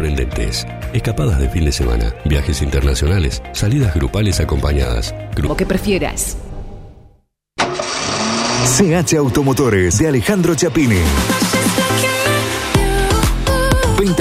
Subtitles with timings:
[0.00, 0.66] sorprendentes.
[0.94, 5.14] Escapadas de fin de semana, viajes internacionales, salidas grupales acompañadas.
[5.40, 6.36] Como que prefieras.
[7.58, 11.00] CH Automotores de Alejandro Chapini.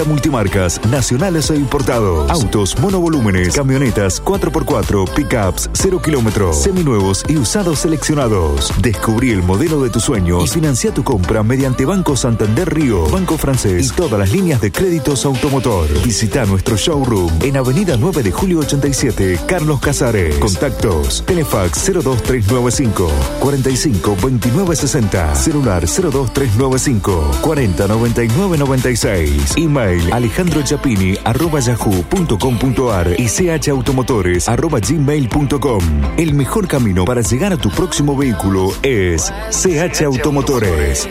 [0.04, 2.30] Multimarcas, nacionales e importados.
[2.30, 8.72] Autos monovolúmenes, camionetas 4x4, pickups 0 kilómetros, seminuevos y usados seleccionados.
[8.82, 13.38] Descubrí el modelo de tu sueño y financia tu compra mediante Banco Santander Río, Banco
[13.38, 15.88] Francés y todas las líneas de créditos automotor.
[16.04, 20.36] Visita nuestro showroom en Avenida 9 de Julio 87, Carlos Casares.
[20.38, 29.58] Contactos: Telefax 02395 45 29 60, celular 02395 40 99 96.
[29.58, 33.28] Email alejandrochapini arroba yahoo.com.ar y
[33.60, 35.84] chautomotores arroba gmail.com.
[36.18, 41.08] El mejor camino para llegar a tu próximo vehículo es CH Automotores.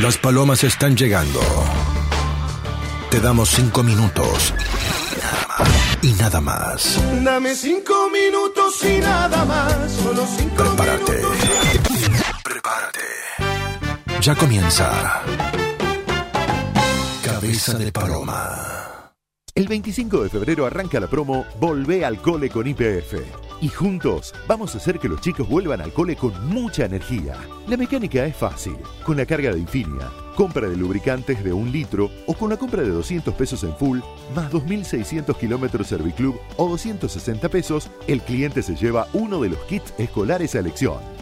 [0.00, 1.40] Las palomas están llegando.
[3.10, 4.54] Te damos cinco minutos.
[6.00, 6.98] Y nada más.
[7.22, 9.92] Dame cinco minutos y nada más.
[9.92, 11.79] Solo cinco Prepárate.
[12.60, 14.20] Prepárate.
[14.20, 15.22] Ya comienza.
[17.24, 19.14] Cabeza de paloma.
[19.54, 23.14] El 25 de febrero arranca la promo Volvé al cole con IPF.
[23.62, 27.34] Y juntos vamos a hacer que los chicos vuelvan al cole con mucha energía.
[27.66, 28.76] La mecánica es fácil.
[29.04, 32.82] Con la carga de Infinia, compra de lubricantes de un litro o con la compra
[32.82, 34.00] de 200 pesos en full,
[34.34, 39.94] más 2.600 kilómetros Serviclub o 260 pesos, el cliente se lleva uno de los kits
[39.98, 41.19] escolares a elección.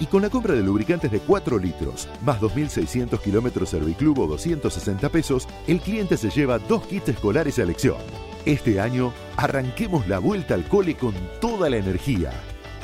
[0.00, 5.08] Y con la compra de lubricantes de 4 litros, más 2.600 kilómetros Serviclub o 260
[5.08, 7.98] pesos, el cliente se lleva dos kits escolares a elección.
[8.44, 12.32] Este año, arranquemos la vuelta al cole con toda la energía.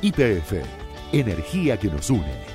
[0.02, 0.54] IPF,
[1.12, 2.53] energía que nos une.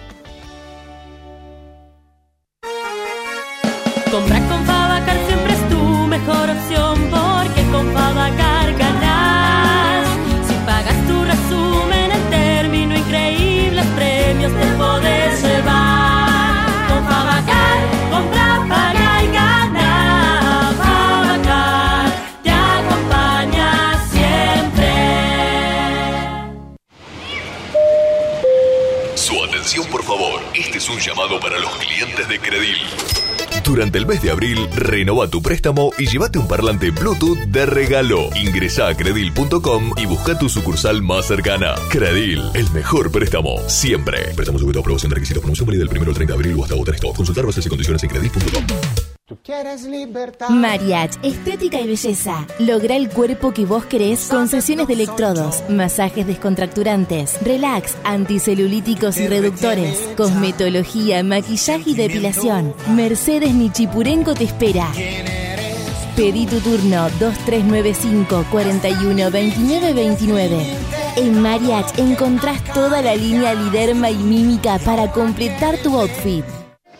[30.89, 32.77] Un llamado para los clientes de Credil.
[33.63, 38.29] Durante el mes de abril, renova tu préstamo y llévate un parlante Bluetooth de regalo.
[38.35, 41.75] Ingresa a credil.com y busca tu sucursal más cercana.
[41.89, 44.33] Credil, el mejor préstamo, siempre.
[44.35, 45.41] Préstamo sujeto a aprobación de requisitos.
[45.41, 47.15] Promoción válida del 1 al 30 de abril o hasta agotar stock.
[47.15, 49.08] Consultar bases y condiciones en credil.com.
[49.49, 50.49] ¿Quieres libertad?
[50.49, 52.45] Mariach, estética y belleza.
[52.59, 59.27] Logra el cuerpo que vos querés con sesiones de electrodos, masajes descontracturantes, relax, anticelulíticos y
[59.27, 62.75] reductores, cosmetología, maquillaje y depilación.
[62.89, 64.87] Mercedes Nichipurenko te espera.
[66.15, 70.77] Pedí tu turno 2395 41 29 29.
[71.15, 76.45] En Mariach encontrás toda la línea Liderma y Mímica para completar tu outfit.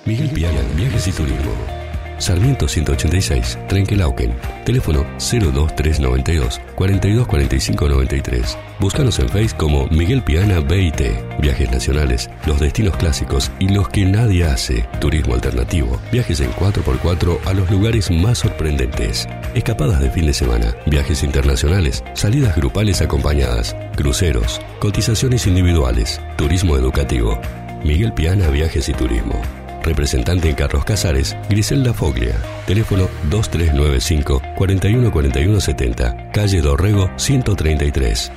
[0.03, 1.78] Miguel Piana, Viajes y Turismo.
[2.19, 4.33] Sarmiento 186, Trenquelauquen.
[4.65, 8.57] Teléfono 02392 424593.
[8.79, 11.01] Búscanos en Face como Miguel Piana BIT.
[11.39, 14.85] Viajes nacionales, los destinos clásicos y los que nadie hace.
[14.99, 15.99] Turismo alternativo.
[16.11, 19.27] Viajes en 4x4 a los lugares más sorprendentes.
[19.55, 20.75] Escapadas de fin de semana.
[20.85, 22.03] Viajes internacionales.
[22.13, 23.75] Salidas grupales acompañadas.
[23.95, 24.59] Cruceros.
[24.79, 26.21] Cotizaciones individuales.
[26.37, 27.39] Turismo educativo.
[27.83, 29.41] Miguel Piana Viajes y Turismo.
[29.89, 32.39] Representante en Carlos Casares, Griselda Foglia.
[32.67, 36.31] Teléfono 2395 414170.
[36.31, 38.31] Calle Dorrego 133.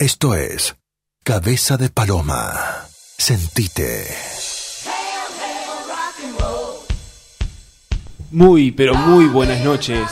[0.00, 0.74] Esto es
[1.22, 2.88] Cabeza de Paloma.
[3.16, 4.08] Sentite.
[8.32, 10.02] Muy, pero muy buenas noches.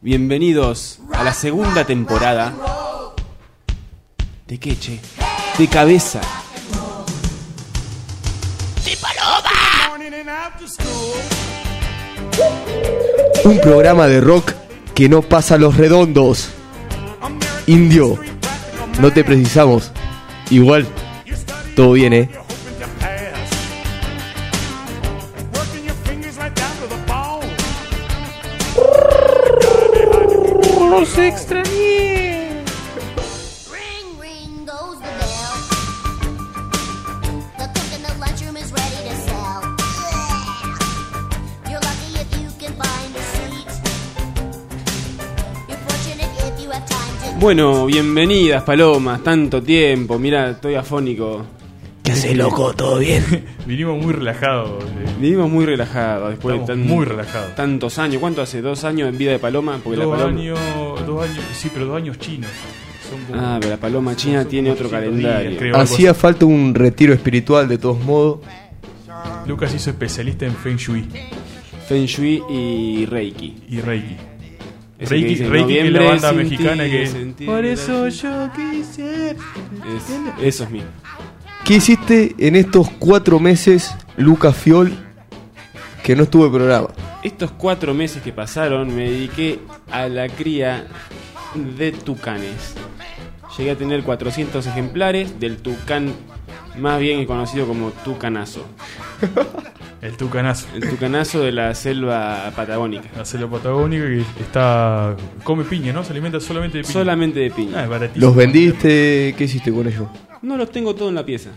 [0.00, 2.79] Bienvenidos a la segunda temporada.
[4.50, 4.98] ¿De qué, che?
[5.58, 6.20] De cabeza.
[13.44, 14.54] Un programa de rock
[14.92, 16.48] que no pasa los redondos.
[17.68, 18.18] Indio,
[18.98, 19.92] no te precisamos.
[20.50, 20.84] Igual,
[21.76, 22.30] todo bien, ¿eh?
[30.90, 31.16] Los
[47.40, 49.22] Bueno, bienvenidas, palomas.
[49.22, 50.18] Tanto tiempo.
[50.18, 51.44] Mira, estoy afónico.
[52.02, 52.74] ¿Qué haces, loco?
[52.74, 53.24] ¿Todo bien?
[53.66, 54.84] Vinimos muy relajados.
[54.84, 55.06] eh.
[55.20, 57.54] Vivimos muy relajados después de Estamos tan- muy relajados.
[57.54, 58.20] tantos años.
[58.20, 58.60] ¿Cuánto hace?
[58.60, 59.78] ¿Dos años en vida de paloma?
[59.82, 60.38] Porque la Dos paloma.
[60.38, 60.58] años,
[61.06, 62.50] dos años, sí, pero dos años chinos.
[63.08, 65.58] Son como- Ah, pero la paloma china tiene otro 400 días, calendario.
[65.58, 68.40] creo, algo Hacía falta un retiro espiritual de todos modos.
[68.46, 69.48] así.
[69.48, 71.06] Lucas hizo especialista en Feng Shui
[71.88, 73.56] Feng Shui y Reiki.
[73.68, 74.16] y Reiki.
[75.00, 77.64] Ese que Reiki, dice, Reiki que es la "Noviembre banda sin mexicana ti, que Por
[77.64, 79.30] eso yo quise.
[79.30, 79.36] Es-
[80.42, 80.82] eso es mío.
[81.64, 84.92] ¿Qué hiciste en estos cuatro meses, Lucas Fiol,
[86.02, 86.88] que no estuve programa?
[87.22, 89.58] Estos cuatro meses que pasaron me dediqué
[89.90, 90.86] a la cría
[91.76, 92.74] de tucanes.
[93.58, 96.12] Llegué a tener 400 ejemplares del tucán
[96.78, 98.64] más bien conocido como tucanazo.
[100.02, 100.66] El tucanazo.
[100.74, 103.08] El tucanazo de la selva patagónica.
[103.16, 105.14] La selva patagónica que está.
[105.44, 106.02] come piña, ¿no?
[106.04, 106.92] Se alimenta solamente de piña.
[106.94, 107.82] Solamente de Ah, piña.
[107.84, 108.26] es baratísimo.
[108.26, 109.34] ¿Los vendiste?
[109.36, 110.08] ¿Qué hiciste con ellos?
[110.40, 111.50] No los tengo todo en la pieza.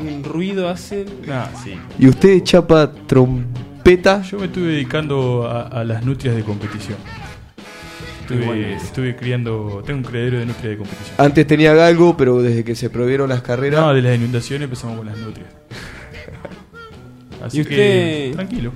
[0.00, 1.04] Un ruido hace.
[1.30, 1.74] Ah, sí.
[1.98, 4.22] ¿Y usted, Chapa, trompeta?
[4.22, 6.98] Yo me estuve dedicando a, a las nutrias de competición.
[8.22, 8.84] Estuve, bueno eso.
[8.86, 9.82] estuve criando.
[9.86, 11.14] Tengo un criadero de nutrias de competición.
[11.18, 13.80] Antes tenía galgo, pero desde que se prohibieron las carreras...
[13.80, 15.48] No, de las inundaciones empezamos con las nutrias.
[17.44, 17.70] Así ¿Y que.
[17.70, 18.32] usted?
[18.36, 18.72] Tranquilo.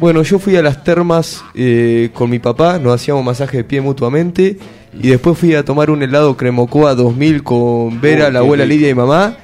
[0.00, 3.80] Bueno, yo fui a las termas eh, con mi papá, nos hacíamos masaje de pie
[3.80, 4.56] mutuamente
[5.00, 8.74] y después fui a tomar un helado Cremocoa 2000 con Vera, Oh, la abuela rico.
[8.74, 9.36] Lidia y mamá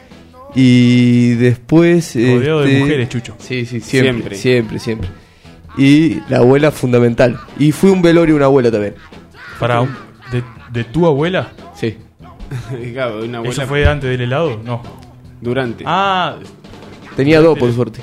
[0.54, 2.14] y después...
[2.14, 3.34] Rodeado de mujeres, Chucho.
[3.40, 4.38] Sí, sí, siempre, Siempre.
[4.38, 5.08] siempre, siempre.
[5.76, 7.36] Y la abuela fundamental.
[7.58, 8.94] Y fui un velorio una abuela también.
[9.58, 9.90] Para un-
[10.30, 11.52] de, de tu abuela.
[11.74, 11.96] Sí.
[12.92, 14.60] Claro, una abuela ¿Eso fue antes del helado?
[14.64, 14.80] No.
[15.40, 15.82] durante.
[15.84, 16.36] Ah,
[17.16, 17.98] Tenía dos, por suerte.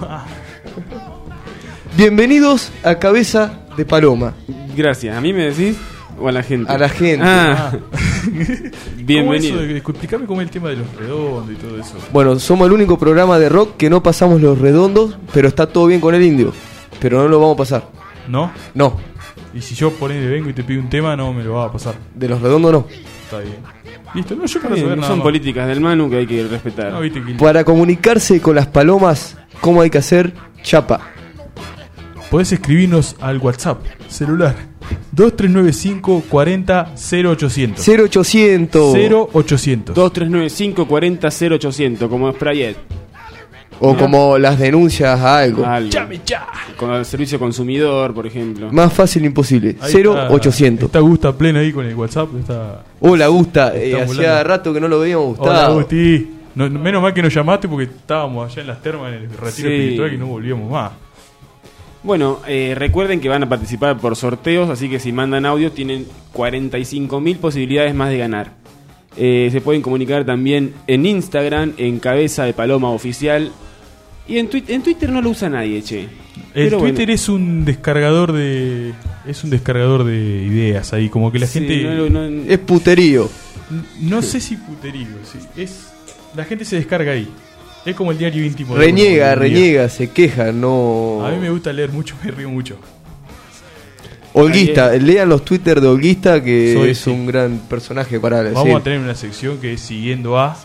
[1.96, 4.34] Bienvenidos a Cabeza de Paloma.
[4.76, 5.16] Gracias.
[5.16, 5.76] ¿A mí me decís?
[6.18, 6.70] ¿O a la gente?
[6.72, 7.24] A la gente.
[7.26, 7.72] Ah.
[8.24, 9.60] ¿cómo Bienvenido.
[9.60, 11.94] eso de- explícame cómo es el tema de los redondos y todo eso.
[12.12, 15.86] Bueno, somos el único programa de rock que no pasamos los redondos, pero está todo
[15.86, 16.52] bien con el indio.
[17.00, 17.88] Pero no lo vamos a pasar.
[18.28, 18.52] ¿No?
[18.74, 18.96] No,
[19.54, 21.64] Y si yo por ahí vengo y te pido un tema, no me lo va
[21.66, 21.94] a pasar.
[22.14, 22.86] de los redondos no.
[23.30, 23.58] Está bien.
[24.12, 25.24] Listo, no, yo para saber nada son más.
[25.24, 26.92] políticas del Manu que hay que respetar.
[26.92, 30.34] No, viste Para comunicarse con las palomas, ¿cómo hay que hacer?
[30.64, 31.00] Chapa.
[32.28, 34.56] Podés escribirnos al WhatsApp celular
[35.12, 37.88] 2395 40 0800.
[37.88, 38.94] 0800.
[38.94, 39.94] 0800.
[39.94, 42.76] 2395 40 0800 como Sprayet.
[43.82, 45.64] O como las denuncias a algo.
[45.64, 45.90] Algo.
[46.76, 48.70] Con el servicio consumidor, por ejemplo.
[48.70, 49.76] Más fácil imposible.
[49.80, 50.86] Ahí está- 0800.
[50.86, 52.28] Está Gusta plena ahí con el WhatsApp.
[52.40, 52.82] Está...
[53.00, 53.74] Hola, Gusta.
[53.76, 55.68] Eh, hacía rato que no lo veíamos, Hola.
[55.70, 56.30] Gusti.
[56.54, 59.50] No- menos mal que nos llamaste porque estábamos allá en las termas en el retiro
[59.50, 59.74] Sí.
[59.74, 60.92] espiritual y no volvíamos más.
[62.02, 66.06] Bueno, eh, recuerden que van a participar por sorteos, así que si mandan audio tienen
[66.34, 68.52] 45.000 posibilidades más de ganar.
[69.16, 73.50] Eh, se pueden comunicar también en Instagram, en Cabeza de Paloma Oficial.
[74.30, 76.00] Y en, Twi- en Twitter no lo usa nadie, che.
[76.02, 76.08] El
[76.54, 76.94] Pero bueno.
[76.94, 78.92] Twitter es un descargador de.
[79.26, 81.82] Es un descargador de ideas ahí, como que la Sí, gente.
[81.84, 83.28] no- no- Es puterío.
[84.00, 85.38] No sé si puterío, sí.
[85.60, 85.88] Es,
[86.36, 87.28] la gente se descarga ahí.
[87.84, 88.76] Es como el diario íntimo.
[88.76, 91.24] Reniega, reniega, se queja, no.
[91.26, 92.76] A mí me gusta leer mucho, me río mucho.
[94.32, 97.10] Olguista, lean los Twitter de Olguista, que Soy- es sí.
[97.10, 98.76] un gran personaje para Vamos decir.
[98.76, 100.56] a tener una sección que es siguiendo a.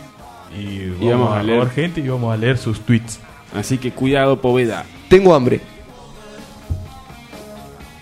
[0.56, 1.58] Y vamos, vamos a, a leer.
[1.58, 3.18] leer gente y vamos a leer sus tweets.
[3.54, 4.84] Así que cuidado, Poveda.
[5.08, 5.60] Tengo hambre.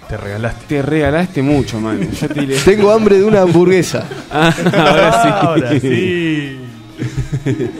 [0.09, 0.65] Te regalaste.
[0.69, 2.01] Te regalaste mucho, man.
[2.13, 4.05] Yo te diré- Tengo hambre de una hamburguesa.
[4.31, 5.29] Ah, ahora sí.
[5.47, 6.59] Ahora sí.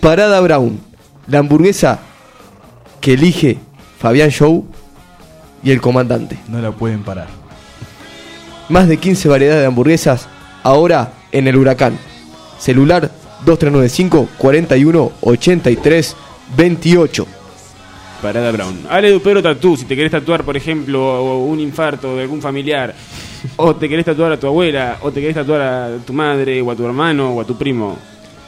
[0.00, 0.80] Parada Brown.
[1.26, 1.98] La hamburguesa
[3.00, 3.58] que elige
[3.98, 4.66] Fabián Show
[5.62, 6.38] y el comandante.
[6.48, 7.26] No la pueden parar.
[8.70, 10.28] Más de 15 variedades de hamburguesas
[10.62, 11.98] ahora en el huracán.
[12.58, 13.10] Celular
[13.44, 16.16] 2395 41 83
[16.56, 17.26] 28.
[18.22, 18.84] Parada Brown.
[18.90, 22.92] Ale Dupero Tatú, si te querés tatuar, por ejemplo, o un infarto de algún familiar,
[23.56, 26.70] o te querés tatuar a tu abuela, o te querés tatuar a tu madre, o
[26.70, 27.96] a tu hermano, o a tu primo.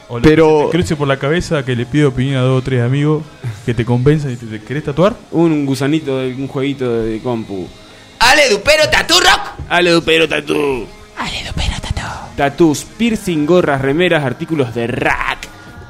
[0.09, 2.61] O Pero- se te cruce por la cabeza que le pido opinión a dos o
[2.61, 3.23] tres amigos
[3.65, 5.15] que te convenzan y te, te querés tatuar.
[5.31, 7.65] Un gusanito de un jueguito de compu.
[8.19, 9.41] Ale Dupero Tattoo Rock.
[9.69, 10.85] Ale Dupero Tatú.
[11.17, 12.11] Ale Dupero Tattoo.
[12.35, 15.40] Tatús, piercing, gorras, remeras, artículos de rack.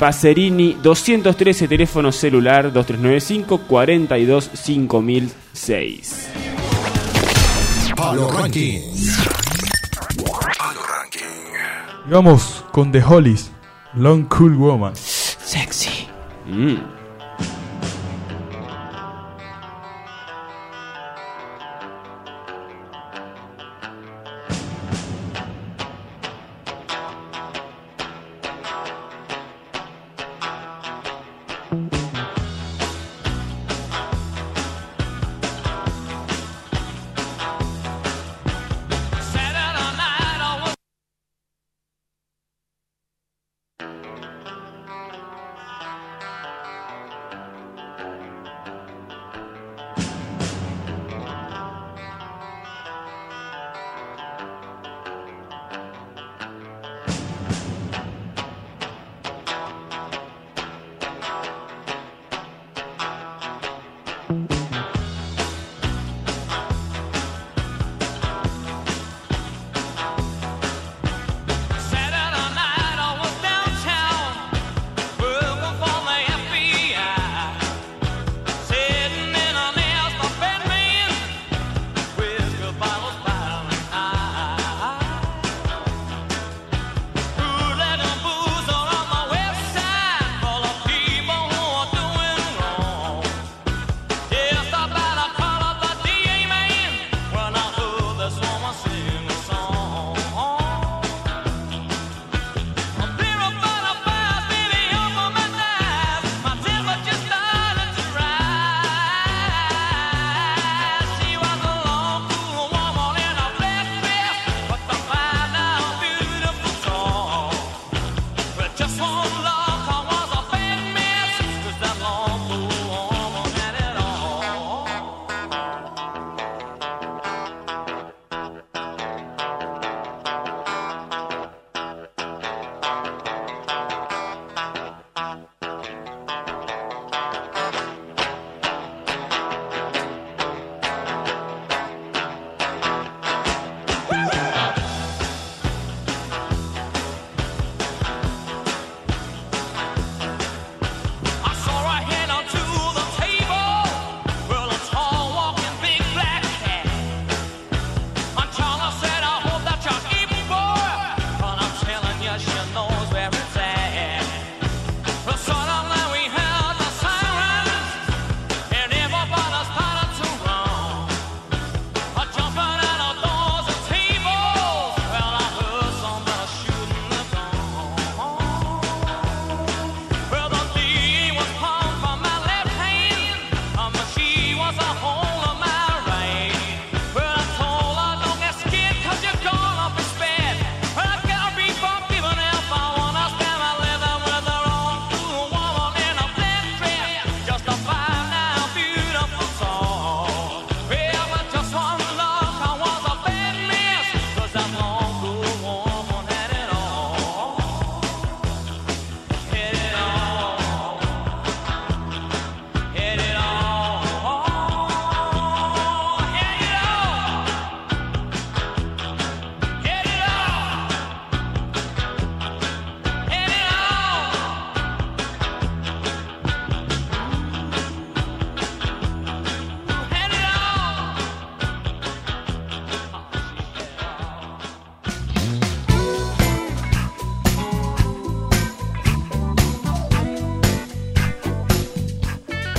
[0.01, 6.29] Pacerini 213 teléfono celular 2395 42 5006.
[7.95, 8.81] Palo Ranking.
[10.57, 11.53] Palo Ranking.
[12.07, 13.51] Y vamos con The Hollies,
[13.93, 14.95] Long Cool Woman.
[14.95, 16.07] Sexy.
[16.47, 17.00] Mm.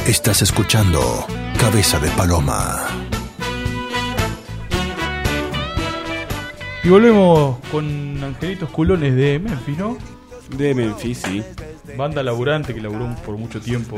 [0.06, 1.00] Estás escuchando
[1.60, 2.88] Cabeza de Paloma.
[6.82, 9.96] Y volvemos con Angelitos Culones de Memphis, ¿no?
[10.56, 11.44] De Memphis, sí.
[11.96, 13.94] Banda laburante que laburó por mucho tiempo,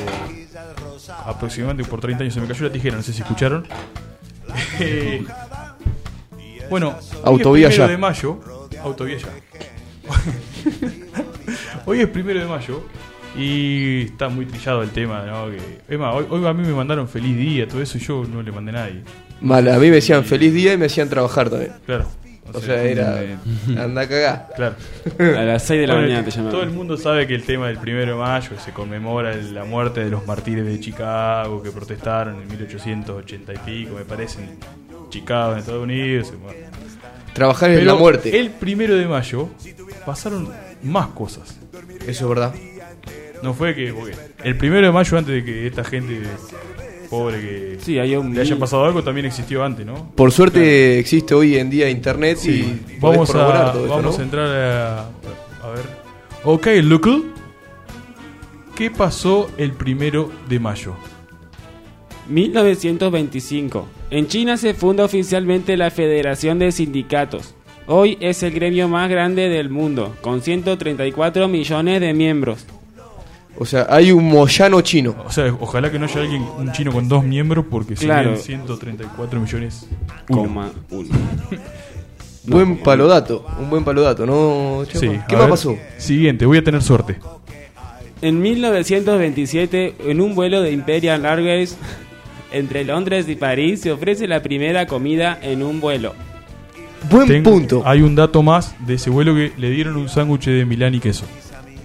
[1.24, 2.34] aproximadamente por 30 años.
[2.34, 3.66] Se me cayó la tijera, no sé si escucharon.
[4.78, 5.24] Eh,
[6.68, 7.88] bueno, Autovía ya.
[7.88, 8.40] de mayo.
[8.82, 9.28] Autovía ya.
[11.86, 12.84] hoy es primero de mayo
[13.36, 15.50] y está muy trillado el tema, ¿no?
[15.50, 18.24] Que, es más, hoy, hoy a mí me mandaron feliz día, todo eso, y yo
[18.24, 19.02] no le mandé a nadie.
[19.40, 21.72] Mal, a mí me decían feliz día y me hacían trabajar también.
[21.86, 22.06] Claro.
[22.52, 23.20] O sea, era.
[23.78, 24.48] Anda a cagar.
[24.54, 24.76] Claro.
[25.18, 26.52] A las 6 de la Bueno, mañana te llamaban.
[26.52, 30.04] Todo el mundo sabe que el tema del primero de mayo se conmemora la muerte
[30.04, 34.58] de los mártires de Chicago que protestaron en 1880 y pico, me parece, en
[35.08, 36.32] Chicago, en Estados Unidos.
[37.32, 38.38] Trabajar es Pero la muerte.
[38.38, 39.48] El primero de mayo
[40.04, 40.48] pasaron
[40.82, 41.58] más cosas.
[42.06, 42.54] Eso es verdad.
[43.44, 43.92] No fue que.
[43.92, 46.22] porque el primero de mayo, antes de que esta gente
[47.10, 50.10] pobre que Sí, hay un le haya pasado algo, también existió antes, ¿no?
[50.14, 52.62] Por suerte existe hoy en día internet y
[52.98, 54.22] podés vamos a, todo esto, vamos ¿no?
[54.22, 55.00] a entrar a,
[55.62, 55.84] a ver.
[56.42, 57.24] Ok, local.
[58.74, 60.94] ¿Qué pasó el primero de mayo?
[62.30, 63.86] 1925.
[64.10, 67.54] En China se funda oficialmente la Federación de Sindicatos.
[67.86, 72.66] Hoy es el gremio más grande del mundo, con 134 millones de miembros.
[73.58, 75.14] O sea, hay un Moyano chino.
[75.24, 78.36] O sea, ojalá que no haya alguien, un chino con dos miembros, porque Claro.
[78.36, 79.86] serían 134 millones.
[80.28, 81.08] Coma uno.
[82.46, 84.84] buen palodato, un buen palodato, ¿no?
[84.92, 85.76] Sí, ¿Qué a más ver, pasó?
[85.98, 87.16] Siguiente, voy a tener suerte.
[88.22, 91.76] En 1927, en un vuelo de Imperial Airways
[92.52, 96.14] entre Londres y París, se ofrece la primera comida en un vuelo.
[97.10, 97.82] Buen Tengo- punto.
[97.84, 101.00] Hay un dato más de ese vuelo que le dieron un sándwich de Milán y
[101.00, 101.24] queso.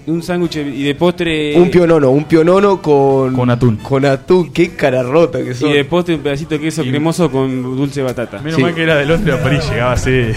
[0.09, 1.55] Un sándwich y de postre.
[1.55, 3.33] Un pionono, un pionono con.
[3.33, 3.77] Con atún.
[3.77, 5.69] Con atún, qué cara rota que son.
[5.69, 8.39] Y de postre un pedacito de queso cremoso con dulce batata.
[8.39, 10.35] Menos mal que era de Londres a París, llegaba a ser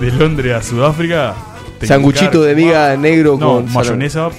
[0.00, 1.34] de Londres a Sudáfrica.
[1.82, 4.30] Sanguchito de miga negro No, con mayonesa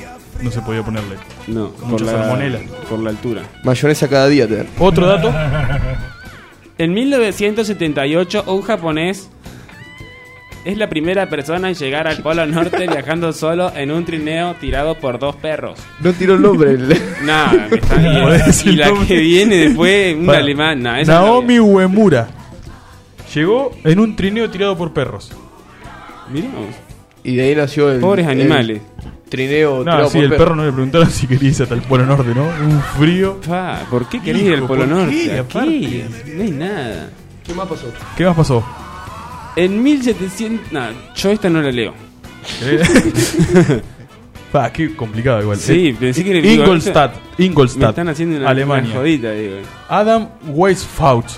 [0.42, 1.16] no se podía ponerle.
[1.48, 2.60] No, por Mucha la, salmonela.
[2.88, 3.42] por la altura.
[3.64, 4.66] Mayonesa cada día, te.
[4.80, 5.34] Otro dato.
[6.80, 9.32] En 1978, un japonés
[10.68, 14.96] es la primera persona en llegar al Polo Norte viajando solo en un trineo tirado
[14.96, 15.80] por dos perros.
[16.02, 16.78] No tiró el nombre.
[17.24, 19.08] No, me está- ¿Podés y, la nombre?
[19.08, 20.40] que viene después, un Para.
[20.40, 20.84] alemán.
[20.84, 22.28] No, esa Naomi Uemura.
[23.34, 25.32] Llegó en un trineo tirado por perros.
[26.30, 26.42] vos.
[27.24, 28.00] y de ahí nació el.
[28.00, 28.82] Pobres animales.
[29.04, 29.78] el trineo.
[29.80, 30.44] No, tirado sí, por el perro.
[30.44, 32.44] perro no le preguntaron si quería irse hasta el Polo Norte, ¿no?
[32.44, 33.40] Un frío.
[33.48, 35.16] Pa, ¿Por qué querés ir al Polo ¿por Norte?
[35.16, 35.40] qué?
[35.40, 36.04] Aquí
[36.36, 37.10] no hay nada.
[37.46, 37.86] ¿Qué más pasó?
[38.16, 38.64] ¿Qué más pasó?
[39.58, 40.72] En 1700...
[40.72, 40.82] No,
[41.16, 41.94] yo esta no la leo.
[44.52, 45.58] Pa, qué complicado igual.
[45.58, 48.92] Sí, Eh, pensé que era- Ingolstadt, Ingolstadt, Me están haciendo una, Alemania.
[48.92, 49.56] una jodita, digo.
[49.90, 51.32] Adam Weishaupt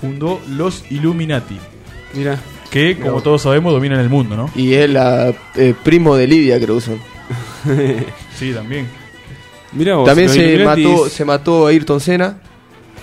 [0.00, 1.56] fundó los Illuminati.
[2.14, 2.38] Mira.
[2.70, 3.20] Que, como No.
[3.22, 4.50] todos sabemos, dominan el mundo, ¿no?
[4.56, 6.98] Y es la eh, primo de Lidia, creo son.
[8.36, 8.88] Sí, también.
[9.72, 12.38] Mira vos, También se mató, se mató Ayrton Senna.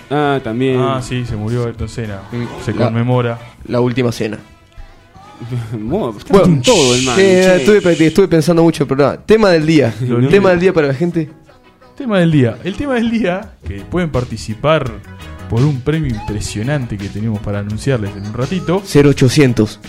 [0.10, 0.77] Ah, también.
[0.79, 2.20] Ah, sí, se murió Ayrton Senna.
[2.65, 3.39] Se La- conmemora.
[3.67, 4.37] La última cena.
[5.73, 7.19] Bueno, todo el man.
[7.19, 9.17] eh, estuve, estuve pensando mucho en el programa.
[9.25, 9.93] Tema del día.
[10.29, 11.29] Tema del día para la gente.
[11.97, 12.57] Tema del día.
[12.63, 14.89] El tema del día, que pueden participar
[15.50, 18.81] por un premio impresionante que tenemos para anunciarles en un ratito.
[18.85, 19.79] 0800.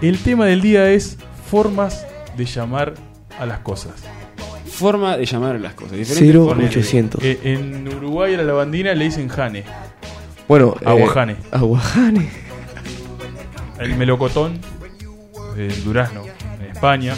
[0.00, 1.18] El tema del día es
[1.50, 2.94] formas de llamar
[3.38, 3.92] a las cosas.
[4.66, 5.92] Forma de llamar a las cosas.
[5.98, 6.64] diferentes formas.
[6.70, 7.22] 0800.
[7.22, 9.64] Eh, en Uruguay a la lavandina le dicen jane.
[10.50, 11.36] Bueno, eh, Aguajane.
[11.52, 12.28] Aguajane.
[13.78, 14.58] El melocotón
[15.56, 16.24] el durazno
[16.58, 17.14] en España.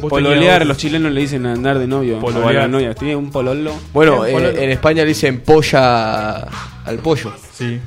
[0.00, 2.18] Pololear, los chilenos le dicen andar de novio.
[2.18, 2.64] Pololear.
[2.64, 2.92] A novia.
[2.92, 3.72] Tiene un pololo.
[3.92, 4.58] Bueno, Bien, en, pololo.
[4.58, 6.48] en España le dicen polla
[6.84, 7.32] al pollo.
[7.52, 7.78] Sí.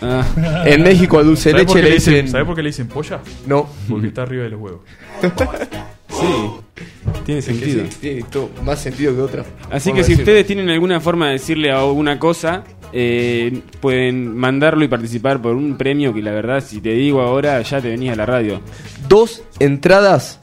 [0.00, 0.24] Ah.
[0.64, 2.28] En México al dulce de ¿Sabés por leche le dicen.
[2.30, 3.20] ¿Sabés por qué le dicen polla?
[3.44, 3.68] No.
[3.90, 4.80] Porque está arriba de los huevos.
[6.08, 6.86] Sí.
[7.24, 7.84] Tiene sentido.
[7.88, 9.44] sí, tiene todo más sentido que otra.
[9.70, 14.84] Así que si ustedes tienen alguna forma de decirle a alguna cosa, eh, pueden mandarlo
[14.84, 18.10] y participar por un premio que la verdad, si te digo ahora, ya te venís
[18.12, 18.60] a la radio.
[19.08, 20.40] Dos entradas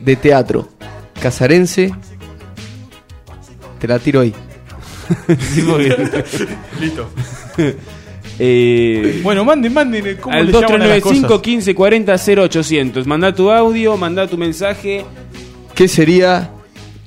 [0.00, 0.68] de teatro.
[1.20, 1.92] Casarense.
[3.78, 4.34] Te la tiro ahí.
[5.38, 5.62] Sí,
[6.80, 7.08] Listo.
[8.42, 10.16] Eh, Bueno, manden, manden.
[10.18, 11.42] ¿Cómo al le llaman a las 2395 cosas?
[11.42, 12.16] 15 40
[12.48, 13.06] 0800.
[13.06, 15.04] Mandá tu audio, mandá tu mensaje.
[15.74, 16.50] ¿Qué sería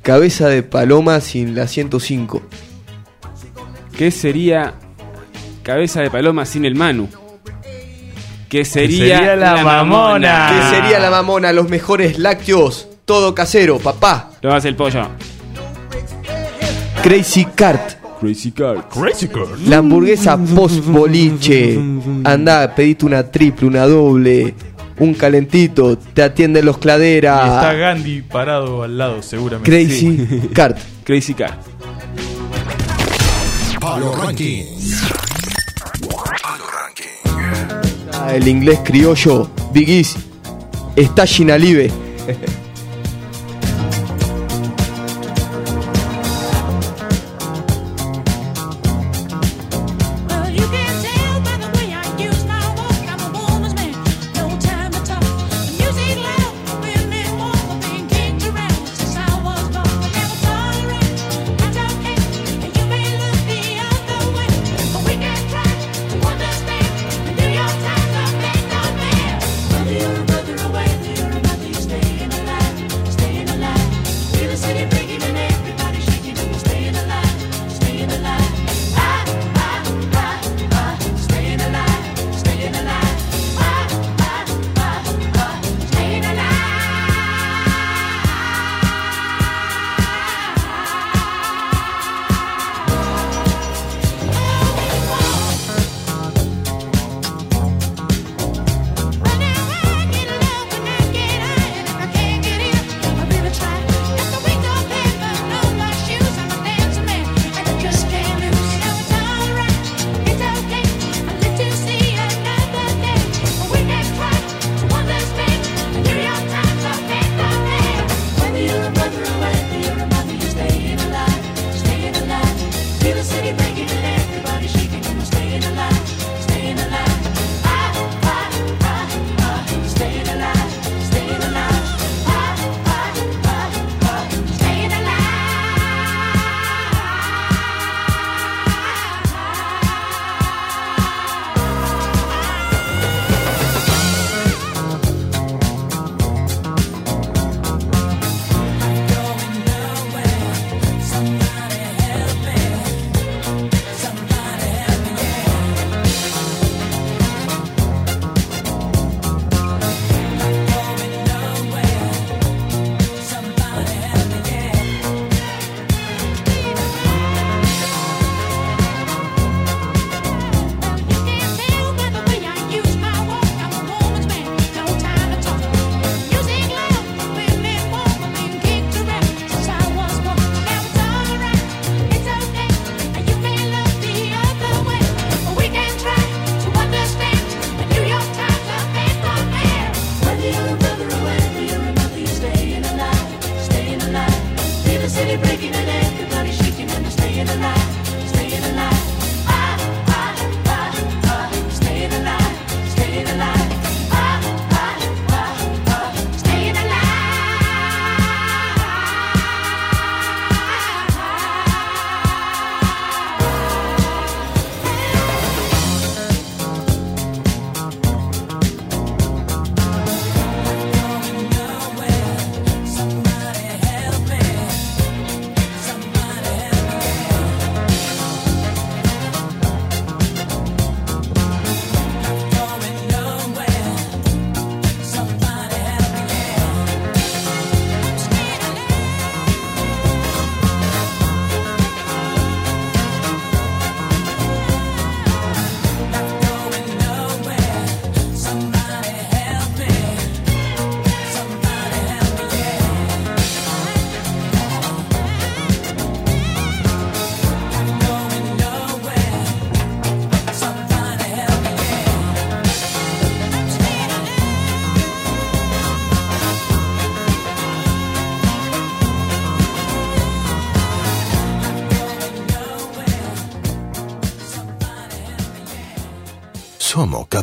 [0.04, 2.44] cabeza de paloma sin la 105?
[3.98, 4.74] ¿Qué sería
[5.62, 7.10] cabeza de paloma sin el Manu?
[8.50, 10.50] ¿Qué sería, sería la mamona?
[10.50, 11.52] ¿Qué sería la mamona?
[11.54, 12.88] Los mejores lácteos.
[13.06, 14.32] Todo casero, papá.
[14.42, 15.08] Lo hace el pollo.
[17.04, 18.04] Crazy Cart.
[18.20, 18.88] Crazy Car.
[18.90, 19.48] Crazy Car.
[19.68, 21.80] La hamburguesa post boliche.
[22.24, 24.54] Anda, pedite una triple, una doble.
[25.00, 25.98] Un calentito.
[25.98, 27.74] Te atienden los Y está.
[27.74, 29.70] Gandhi parado al lado, seguramente.
[29.70, 30.78] Crazy Cart.
[31.04, 31.34] Crazy
[33.94, 34.02] Car.
[34.02, 34.66] Palo Ranking.
[38.12, 39.50] Ah, el inglés criollo.
[39.72, 40.08] Big.
[40.96, 41.92] Está Ginalive.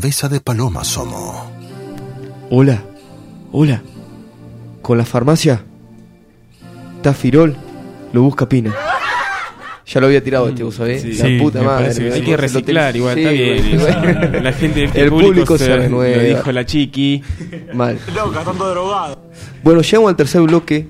[0.01, 1.53] Cabeza de paloma Somo.
[2.49, 2.83] Hola,
[3.53, 3.83] hola.
[4.81, 5.63] Con la farmacia.
[7.03, 7.55] Tafirol
[8.15, 8.75] lo busca Pina.
[9.87, 11.03] Ya lo había tirado este, vos sabés.
[11.03, 11.95] Sí, la puta madre.
[11.95, 13.79] que hay que reciclar igual, Sí, está bien.
[13.79, 14.41] bueno.
[14.43, 16.17] La gente del El público se se renueva.
[16.17, 17.23] lo dijo la chiqui.
[17.75, 17.99] Mal.
[18.15, 19.23] Loca, tanto drogado.
[19.63, 20.89] Bueno, llegamos al tercer bloque.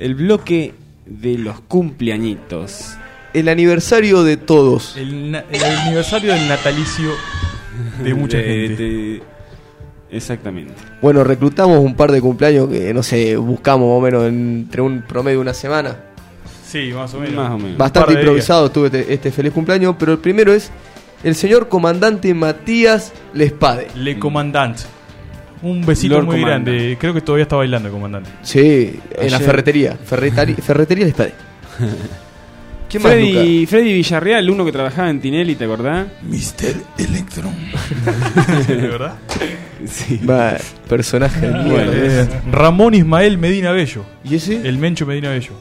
[0.00, 0.74] El bloque
[1.06, 2.94] de los cumpleañitos.
[3.32, 4.96] El aniversario de todos.
[4.96, 7.12] El, el aniversario del natalicio
[8.04, 8.82] de mucha De- gente.
[8.82, 9.22] de-
[10.10, 10.74] exactamente.
[11.00, 15.02] Bueno, reclutamos un par de cumpleaños que, no sé, buscamos más o menos entre un
[15.02, 15.96] promedio de una semana.
[16.66, 17.34] Sí, más o menos.
[17.34, 17.72] Más o menos.
[17.72, 20.70] Un Bastante improvisado tuve este, este feliz cumpleaños, pero el primero es
[21.24, 23.88] el señor comandante Matías Lespade.
[23.96, 24.78] Le Comandant.
[25.62, 26.96] Un besito Lord muy grande.
[26.98, 28.30] Creo que todavía está bailando el comandante.
[28.42, 29.98] Sí, en la ferretería.
[30.08, 31.34] Ferretari- ferretería Lespade.
[32.90, 33.22] ¿Quién más, Luca?
[33.32, 36.08] Freddy, Freddy Villarreal, uno que trabajaba en Tinelli, ¿te acordás?
[36.22, 36.74] Mr.
[36.98, 37.54] Electron.
[38.66, 39.14] ¿De verdad?
[39.86, 40.20] Sí.
[40.28, 40.56] Va,
[40.88, 41.70] personaje de mierda.
[41.70, 44.04] Bueno, Eh, Ramón Ismael Medina Bello.
[44.24, 44.56] ¿Y ese?
[44.68, 45.52] El Mencho Medina Bello.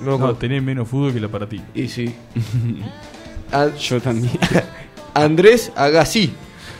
[0.00, 1.60] No tenés menos fútbol que la para ti.
[1.74, 2.14] Y sí.
[3.80, 4.32] Yo también.
[5.14, 6.32] Andrés Agassi.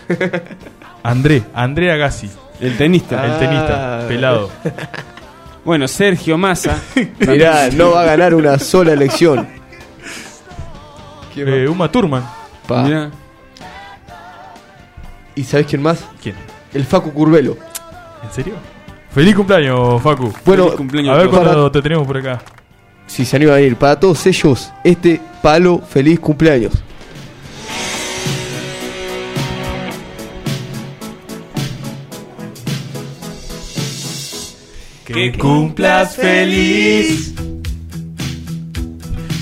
[1.02, 2.30] André, André Agassi.
[2.60, 3.24] El tenista.
[3.26, 4.08] El tenista, Ah.
[4.08, 4.50] pelado.
[5.64, 6.78] Bueno, Sergio Massa.
[7.20, 9.46] Mirá, no va a ganar una sola elección.
[11.36, 12.22] Eh, Uma Thurman.
[12.66, 12.82] Pa.
[12.82, 13.10] Mirá.
[15.34, 16.04] ¿Y sabés quién más?
[16.22, 16.34] ¿Quién?
[16.74, 17.56] El Facu Curvelo.
[18.22, 18.54] ¿En serio?
[19.14, 20.32] Feliz cumpleaños, Facu.
[20.44, 22.40] Bueno, Feliz cumpleaños A ver cuándo te tenemos por acá.
[23.06, 26.72] si se anima a ir, para todos ellos, este palo feliz cumpleaños.
[35.04, 37.34] Que cumplas feliz.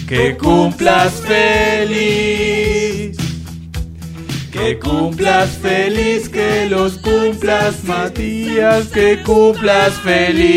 [0.09, 3.19] Que cumplas feliz.
[4.51, 10.49] Que cumplas feliz, que los cumplas Matías, que cumplas feliz.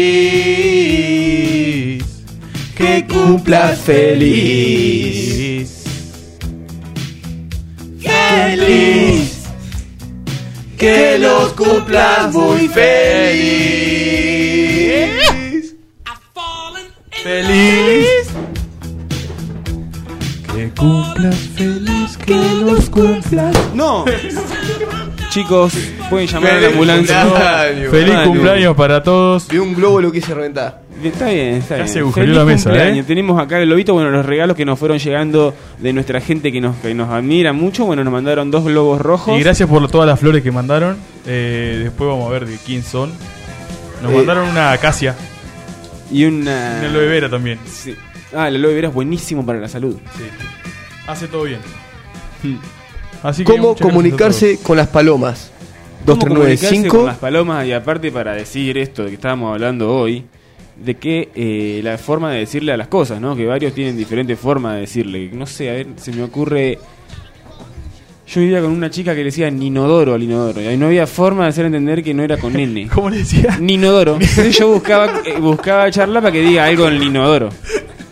[2.78, 5.84] Que cumplas feliz.
[8.00, 9.44] Feliz.
[10.78, 13.92] Que los cumplas muy feliz.
[17.22, 18.21] Feliz.
[20.82, 23.56] Cumplas feliz, que los cumplas.
[23.76, 24.04] No.
[25.30, 25.74] Chicos,
[26.10, 27.22] pueden llamar a la ambulancia.
[27.24, 27.92] cumpleaños.
[27.92, 28.30] Feliz Manu.
[28.32, 29.48] cumpleaños para todos.
[29.48, 30.82] Vi un globo lo quise reventar.
[31.04, 31.94] Está bien, está Ya bien.
[31.94, 32.98] se agujereó Feliz la mesa, cumpleaños.
[33.00, 33.08] ¿eh?
[33.08, 36.60] Tenemos acá el lobito, bueno, los regalos que nos fueron llegando de nuestra gente que
[36.62, 37.86] nos, que nos admira mucho.
[37.86, 39.38] Bueno, nos mandaron dos globos rojos.
[39.40, 40.98] Y gracias por todas las flores que mandaron.
[41.28, 43.12] Eh, después vamos a ver de quién son.
[44.02, 45.16] Nos Eh, mandaron una acacia.
[46.12, 46.78] Y una.
[46.80, 47.60] Una aloe vera también.
[47.72, 47.96] Sí.
[48.36, 49.96] Ah, el aloe vera es buenísimo para la salud.
[50.18, 50.24] Sí.
[51.08, 51.60] Hace todo bien.
[53.24, 55.52] Así que ¿Cómo muchas gracias a comunicarse con las palomas?
[56.06, 59.94] ¿Cómo comunicarse con 2395 las palomas y aparte para decir esto de que estábamos hablando
[59.96, 60.26] hoy,
[60.84, 63.36] de que eh, la forma de decirle a las cosas, ¿no?
[63.36, 65.30] Que varios tienen diferentes formas de decirle.
[65.32, 66.80] No sé, a ver, se me ocurre...
[68.28, 70.62] Yo vivía con una chica que le decía Ninodoro al inodoro.
[70.62, 72.88] Y no había forma de hacer entender que no era con N.
[72.88, 73.58] ¿Cómo le decía?
[73.60, 74.14] Ninodoro.
[74.22, 77.50] Entonces yo buscaba, eh, buscaba charla para que diga algo en el inodoro.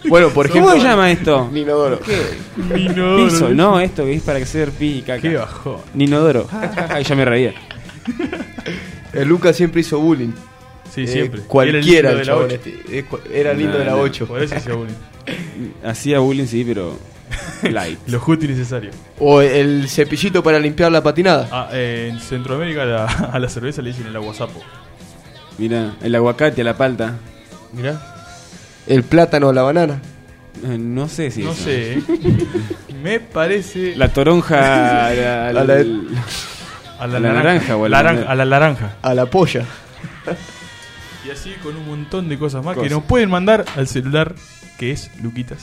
[0.07, 0.69] Bueno, por ejemplo.
[0.71, 1.49] ¿Cómo se llama esto?
[1.51, 1.99] Ninodoro.
[1.99, 2.77] ¿Qué?
[2.79, 3.25] Inodoro.
[3.29, 5.21] Piso, no, esto que es para hacer pi y caca.
[5.21, 5.77] Qué bajón.
[5.93, 6.47] Ninodoro.
[6.47, 7.53] Ja, ja, ja, y ya me reía.
[9.13, 10.31] El Lucas siempre hizo bullying.
[10.93, 11.41] Sí, Eh, siempre.
[11.41, 12.99] Cualquiera Era el el lindo chabón de la este.
[12.99, 14.03] Eh, Era lindo de la No, no.
[14.03, 14.27] 8.
[14.27, 14.93] Por eso hacía bullying.
[15.83, 16.97] Hacía bullying, sí, pero.
[17.69, 17.99] Light.
[18.07, 18.91] Lo justo y necesario.
[19.19, 21.47] O el cepillito para limpiar la patinada.
[21.51, 24.59] Ah, eh, en Centroamérica a la, a la cerveza le dicen el aguasapo.
[25.57, 27.17] Mira, el aguacate a la palta.
[27.73, 28.18] Mirá.
[28.87, 30.01] El plátano a la banana.
[30.63, 31.43] Eh, No sé si.
[31.43, 31.63] No eso.
[31.63, 32.03] sé, ¿eh?
[33.03, 33.95] Me parece.
[33.95, 34.57] La toronja
[35.07, 35.85] a la, A la-
[36.99, 38.95] a la naranja o a la- Laran- a la naranja.
[39.01, 39.63] A la polla.
[41.25, 42.91] Y así con un montón de cosas más que Cosas.
[42.91, 44.35] nos pueden mandar al celular
[44.77, 45.59] que es Luquitas.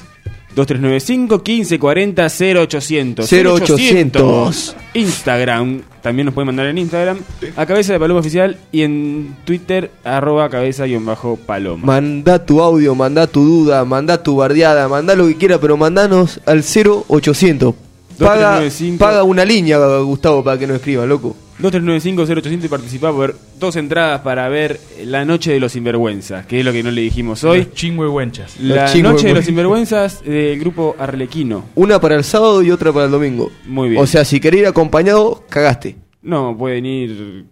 [0.56, 4.76] 2395 1540 0800 0800.
[4.94, 7.18] Instagram también nos pueden mandar en Instagram
[7.56, 12.62] a cabeza de paloma oficial y en Twitter arroba cabeza guion bajo paloma Manda tu
[12.62, 17.74] audio, manda tu duda, manda tu bardeada, manda lo que quiera, pero mandanos al 0800.
[18.18, 18.98] Paga, 2395.
[18.98, 21.36] paga una línea, Gustavo, para que no escriban, loco.
[21.58, 26.60] 2395 0800 y participar por dos entradas para ver La Noche de los Sinvergüenzas que
[26.60, 28.60] es lo que no le dijimos hoy Los chingüengüenchas.
[28.60, 32.92] La Los Noche de los Sinvergüenzas del grupo Arlequino Una para el sábado y otra
[32.92, 33.50] para el domingo.
[33.66, 35.96] Muy bien O sea, si querés ir acompañado, cagaste.
[36.20, 37.46] No, pueden ir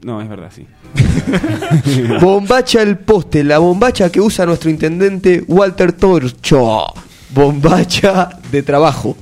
[0.00, 0.66] No, es verdad, sí
[2.20, 6.84] Bombacha el poste, la bombacha que usa nuestro intendente Walter Torcho.
[7.30, 9.16] Bombacha de trabajo.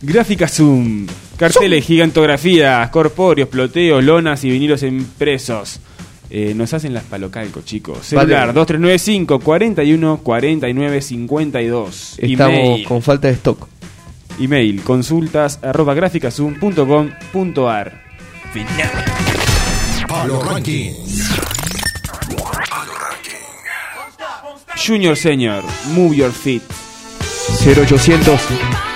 [0.00, 1.06] Gráfica Zoom
[1.38, 5.78] Carteles, gigantografías, corpóreos, ploteos, lonas y vinilos impresos.
[6.30, 8.04] Eh, nos hacen las palocalco, chicos.
[8.06, 8.52] Celular Vale.
[8.54, 12.18] 2395 41 49 52.
[12.18, 12.84] Estamos Email.
[12.84, 13.68] con falta de stock.
[14.40, 18.02] Email consultas arroba graficasum.com.ar.
[18.52, 18.66] Fin.
[20.08, 20.92] Palo Ranking.
[24.76, 25.62] Junior Senior,
[25.94, 26.62] Move Your Feet.
[27.64, 28.87] 0800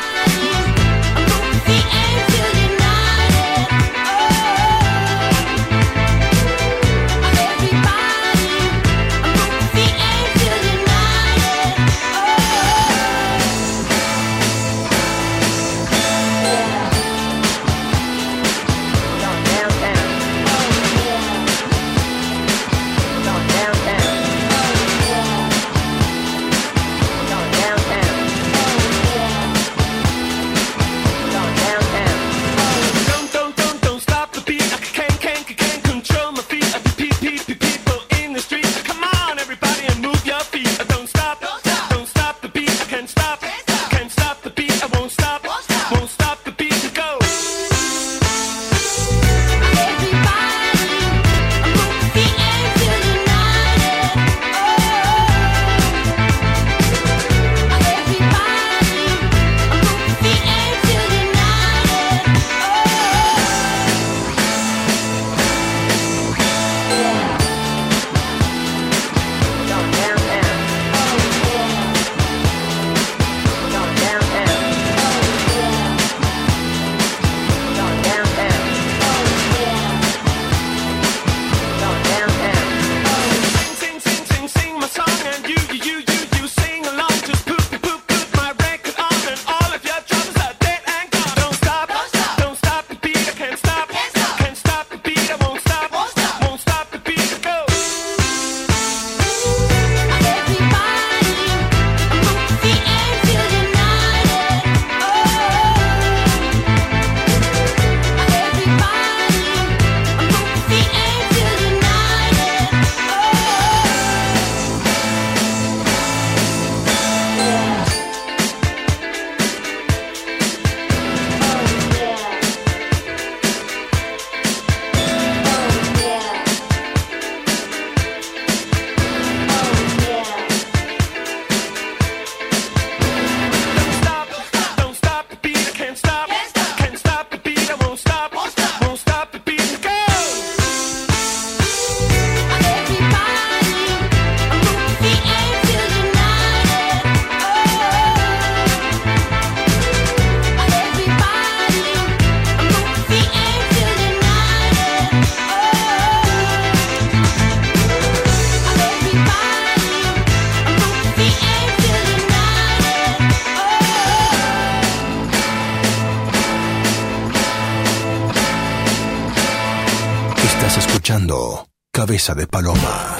[172.24, 173.16] Cabeza de Paloma.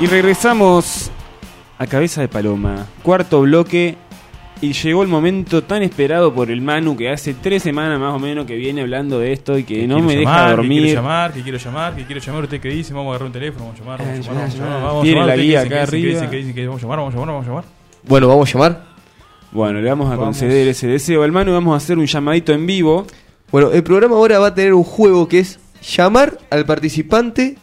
[0.00, 1.08] Y regresamos
[1.78, 3.96] a Cabeza de Paloma, cuarto bloque.
[4.60, 8.18] Y llegó el momento tan esperado por el Manu que hace tres semanas más o
[8.18, 10.82] menos que viene hablando de esto y que no quiero me llamar, deja Que dormir.
[10.82, 12.42] quiero llamar, que quiero llamar, que quiero llamar.
[12.42, 12.92] ¿Usted qué dice?
[12.92, 14.82] Vamos a agarrar un teléfono, vamos a llamar, vamos a llamar, vamos a llamar.
[14.82, 15.26] Vamos a Tiene llamar.
[15.28, 16.20] la ¿Usted qué guía arriba.
[16.66, 17.64] Vamos a llamar, vamos a llamar, vamos a llamar.
[18.02, 18.82] Bueno, vamos a llamar.
[19.52, 20.24] Bueno, le vamos a Vamos.
[20.24, 23.06] conceder ese deseo al Manu y vamos a hacer un llamadito en vivo.
[23.52, 27.56] Bueno, el programa ahora va a tener un juego que es llamar al participante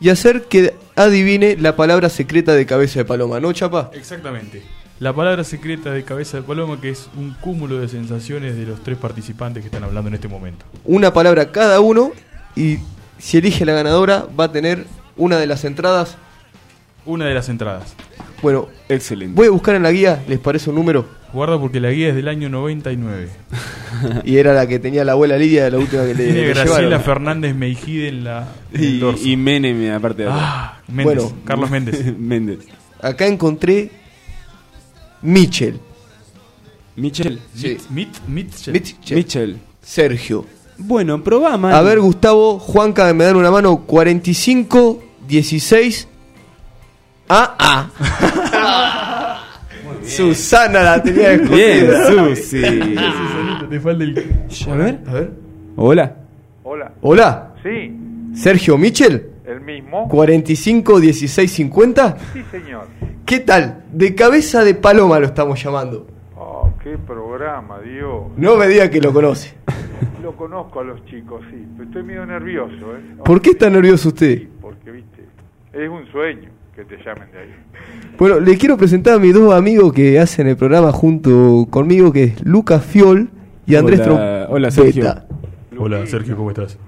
[0.00, 3.90] y hacer que adivine la palabra secreta de cabeza de paloma, ¿no, Chapa?
[3.94, 4.62] Exactamente.
[4.98, 8.82] La palabra secreta de cabeza de paloma que es un cúmulo de sensaciones de los
[8.82, 10.64] tres participantes que están hablando en este momento.
[10.84, 12.12] Una palabra cada uno
[12.54, 12.78] y
[13.18, 14.86] si elige la ganadora va a tener
[15.16, 16.16] una de las entradas.
[17.04, 17.94] Una de las entradas.
[18.42, 19.34] Bueno, excelente.
[19.34, 21.06] Voy a buscar en la guía, ¿les parece un número?
[21.36, 23.28] Guarda porque la guía es del año 99.
[24.24, 27.02] Y era la que tenía la abuela Lidia, la última que le, Tiene Graciela llevaron.
[27.02, 29.22] Fernández Meijide en la en el Y, dorso.
[29.22, 31.32] y Menem, aparte de Ah, Méndez, Bueno.
[31.44, 32.16] Carlos Méndez.
[32.18, 32.60] Méndez.
[33.02, 33.90] Acá encontré
[35.20, 35.78] Michel.
[36.96, 37.38] Michel.
[37.54, 37.76] Sí.
[37.90, 38.72] Mit, Mitchell.
[38.72, 39.16] Mitchell.
[39.18, 39.56] Michel.
[39.82, 40.46] Sergio.
[40.78, 41.76] Bueno, probá, Manu.
[41.76, 43.82] A ver, Gustavo, Juanca, me dan una mano.
[43.84, 46.08] 45, 16.
[47.28, 49.12] Ah, ah.
[50.06, 52.08] Susana la tenía escondida.
[52.10, 52.62] Bien, Susi.
[53.70, 54.18] Te falta el.
[54.70, 55.30] A ver, a ver.
[55.76, 56.16] Hola.
[56.62, 56.92] Hola.
[57.02, 57.54] Hola.
[57.62, 57.94] Sí,
[58.34, 59.30] Sergio Michel.
[59.44, 60.08] el mismo.
[60.08, 62.16] 45, 16, 50.
[62.32, 62.86] Sí, señor.
[63.24, 63.84] ¿Qué tal?
[63.92, 66.06] De cabeza de paloma lo estamos llamando.
[66.36, 68.26] Oh, qué qué programa, Dios.
[68.36, 69.54] No me diga que lo conoce.
[70.22, 73.00] Lo conozco a los chicos, sí, pero estoy medio nervioso, ¿eh?
[73.24, 74.42] ¿Por qué está nervioso usted?
[74.60, 75.24] Porque, viste,
[75.72, 77.54] es un sueño que te llamen de ahí.
[78.18, 82.24] Bueno, le quiero presentar a mis dos amigos que hacen el programa junto conmigo, que
[82.24, 83.30] es Lucas Fiol
[83.66, 85.14] y Andrés Hola, hola, Sergio.
[85.78, 86.78] Hola, Sergio, ¿cómo estás?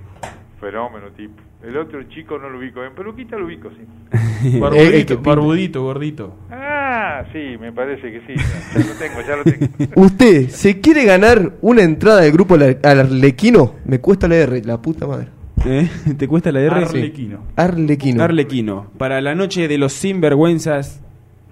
[0.60, 1.34] Fenómeno, tipo.
[1.62, 4.58] El otro chico no lo ubico bien, pero Luquita lo ubico, sí.
[4.60, 6.36] Barbudito, barbudito, gordito.
[6.52, 8.34] Ah, sí, me parece que sí.
[8.36, 9.66] Ya lo tengo, ya lo tengo.
[10.02, 13.74] ¿Usted se quiere ganar una entrada del grupo Al- Arlequino?
[13.86, 15.28] Me cuesta la R, la puta madre.
[15.64, 15.88] ¿Eh?
[16.18, 16.76] ¿Te cuesta la R?
[16.76, 17.40] Arlequino.
[17.56, 18.22] Arlequino.
[18.22, 18.90] Arlequino.
[18.98, 21.00] Para la noche de los sinvergüenzas,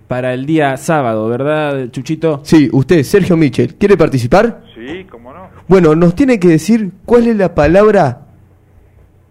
[0.09, 2.41] para el día sábado, ¿verdad, Chuchito?
[2.45, 4.63] Sí, usted, Sergio Michel, ¿quiere participar?
[4.75, 5.49] Sí, cómo no.
[5.69, 8.27] Bueno, nos tiene que decir cuál es la palabra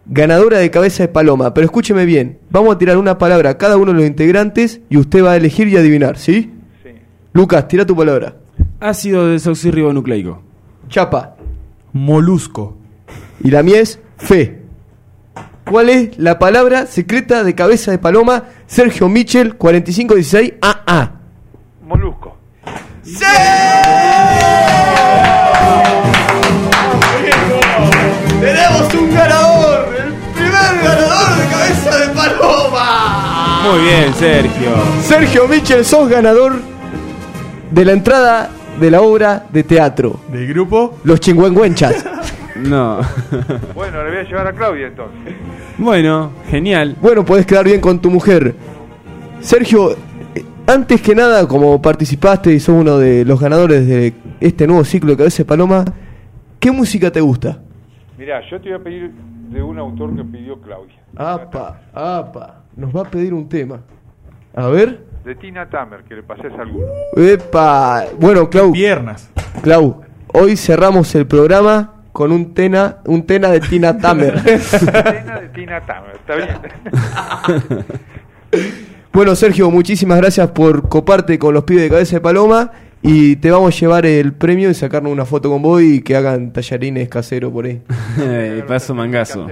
[0.05, 1.53] ganadora de cabeza de paloma.
[1.53, 4.97] Pero escúcheme bien, vamos a tirar una palabra a cada uno de los integrantes y
[4.97, 6.51] usted va a elegir y adivinar, ¿sí?
[6.83, 6.89] Sí.
[7.33, 8.35] Lucas, tira tu palabra.
[8.79, 10.41] Ácido desoxirribonucleico.
[10.89, 11.35] Chapa.
[11.93, 12.77] Molusco.
[13.43, 14.64] Y la mía es fe.
[15.69, 18.43] ¿Cuál es la palabra secreta de cabeza de paloma?
[18.67, 21.11] Sergio Michel, 4516 AA.
[21.87, 22.37] Molusco.
[28.39, 29.87] ¡Tenemos un ganador!
[29.97, 33.61] ¡El primer ganador de cabeza de paloma!
[33.63, 34.69] Muy bien, Sergio.
[35.01, 36.61] Sergio Michel, sos ganador
[37.71, 40.19] de la entrada de la obra de teatro.
[40.31, 40.99] ¿Del grupo?
[41.03, 42.05] Los chingüengüenchas.
[42.55, 42.99] No.
[43.73, 45.33] Bueno, le voy a llevar a Claudia entonces.
[45.77, 46.95] bueno, genial.
[47.01, 48.55] Bueno, podés quedar bien con tu mujer.
[49.41, 54.65] Sergio, eh, antes que nada, como participaste y sos uno de los ganadores de este
[54.67, 55.85] nuevo ciclo de Cabeza de Paloma,
[56.59, 57.59] ¿qué música te gusta?
[58.17, 59.11] Mirá, yo te voy a pedir
[59.49, 60.95] de un autor que pidió Claudia.
[61.17, 63.81] Apa, apa, nos va a pedir un tema.
[64.55, 65.03] A ver.
[65.25, 66.87] De Tina Tamer, que le pases alguno.
[67.17, 68.71] Epa, bueno, Clau.
[68.71, 69.29] Piernas.
[69.61, 70.01] Clau,
[70.33, 74.39] hoy cerramos el programa con un tena, un tena de Tina Tamer.
[74.61, 77.83] Cena de Tina Tamer, está bien.
[79.11, 83.51] bueno, Sergio, muchísimas gracias por coparte con los pibes de Cabeza de Paloma y te
[83.51, 87.09] vamos a llevar el premio y sacarnos una foto con vos y que hagan tallarines
[87.09, 87.81] caseros por ahí.
[88.17, 89.47] Eh, paso mangazo.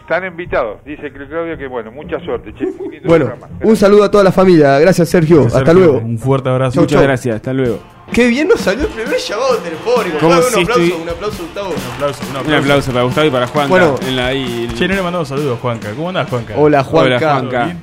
[0.00, 0.78] Están invitados.
[0.86, 2.66] Dice que Claudia que, bueno, mucha suerte, che.
[3.04, 3.30] Bueno,
[3.62, 4.78] un saludo a toda la familia.
[4.78, 5.42] Gracias, Sergio.
[5.48, 5.98] Hasta Sergio, luego.
[5.98, 6.76] Un fuerte abrazo.
[6.76, 7.06] Chau, Muchas chau.
[7.06, 7.95] gracias, hasta luego.
[8.12, 10.18] Qué bien nos salió el primer llamado telefónico.
[10.20, 11.68] Como un si aplauso, estoy- un aplauso, Gustavo.
[11.70, 12.92] Un aplauso, un Un aplauso.
[12.92, 13.68] para Gustavo y para Juanca.
[13.68, 13.94] Bueno.
[14.06, 15.90] en la, ahí, Che, no le mandamos saludos, Juanca.
[15.90, 16.54] ¿Cómo andás, Juanca?
[16.56, 17.16] Hola, Juanca.
[17.16, 17.76] Hola, Juanca.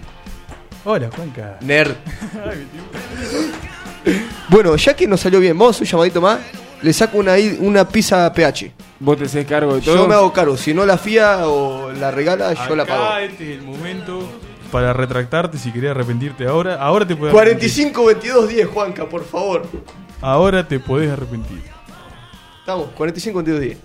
[0.86, 1.58] Hola, Juanca.
[1.62, 1.96] Nerd.
[4.50, 6.40] Bueno, ya que nos salió bien, vamos a hacer un llamadito más.
[6.82, 8.74] Le saco una, una pizza PH.
[9.00, 9.96] Vos te haces cargo de todo.
[9.96, 10.58] Yo me hago cargo.
[10.58, 13.18] Si no la fía o la regala, yo la pago.
[13.20, 14.20] Este es el momento
[14.72, 16.76] para retractarte si querés arrepentirte ahora.
[16.76, 19.66] Ahora te podés 45 22 10, Juanca, por favor.
[20.24, 21.62] Ahora te podés arrepentir.
[22.62, 23.78] Estamos, 45 22 10.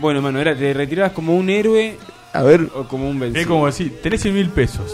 [0.00, 1.96] Bueno, mano, era, ¿te retirabas como un héroe
[2.32, 2.68] A ver.
[2.74, 3.40] o como un vencido?
[3.40, 4.92] Es como decir, tenés 100 mil pesos.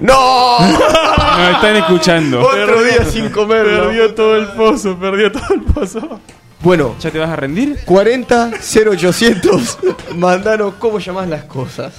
[0.00, 0.58] ¡No!
[0.58, 2.40] Nos están escuchando.
[2.40, 3.64] Otro día sin comer.
[3.64, 6.20] Perdió todo el pozo, perdió todo el pozo.
[6.60, 7.78] Bueno, ¿Ya te vas a rendir?
[7.84, 9.78] 40 0800.
[10.16, 11.92] Mandanos cómo llamás las cosas.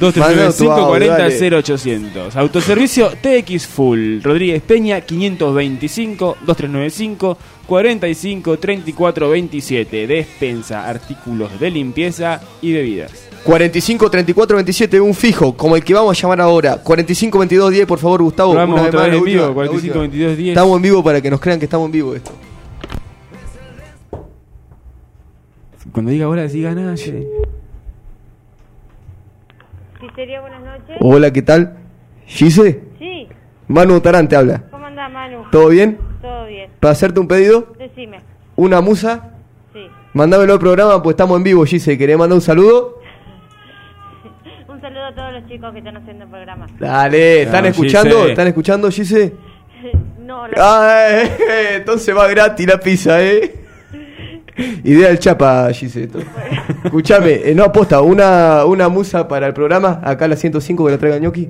[0.00, 2.36] 2395-40-0800.
[2.36, 4.22] Autoservicio TX Full.
[4.22, 10.06] Rodríguez Peña 525 2395 45 34 27.
[10.06, 13.12] Despensa, artículos de limpieza y bebidas.
[13.44, 16.78] 45 34 27, un fijo, como el que vamos a llamar ahora.
[16.78, 18.54] 45 22 10, por favor, Gustavo.
[18.54, 20.00] Vamos una otra más, vez en última, vivo, la 45 última.
[20.00, 20.48] 22 10.
[20.48, 22.32] Estamos en vivo para que nos crean que estamos en vivo esto.
[25.92, 27.26] Cuando diga ahora, decís ganalle.
[30.00, 30.96] Sí, sería buenas noches.
[31.00, 31.76] Hola, ¿qué tal?
[32.26, 32.82] ¿Gise?
[32.98, 33.28] Sí,
[33.68, 34.62] Manu Tarante habla.
[34.70, 35.44] ¿cómo anda Manu?
[35.50, 35.98] ¿Todo bien?
[36.20, 36.70] Todo bien.
[36.80, 37.72] ¿Para hacerte un pedido?
[37.78, 38.20] Decime.
[38.56, 39.30] ¿Una musa?
[39.72, 39.86] Sí.
[40.12, 41.96] Mándamelo al programa, pues estamos en vivo, Gise.
[41.96, 43.00] ¿Querés mandar un saludo?
[44.68, 46.66] Un saludo a todos los chicos que están haciendo el programa.
[46.78, 48.16] Dale, ¿están No, escuchando?
[48.18, 48.30] Gise.
[48.30, 49.34] ¿Están escuchando, Gise?
[50.20, 50.54] no, la...
[50.58, 53.65] Ah, eh, eh, entonces va gratis la pizza, ¿eh?
[54.84, 56.04] Idea del chapa, Gise.
[56.04, 56.18] esto.
[56.84, 60.98] Escuchame, eh, no aposta, una, una musa para el programa, acá la 105 que la
[60.98, 61.48] traiga ñoqui.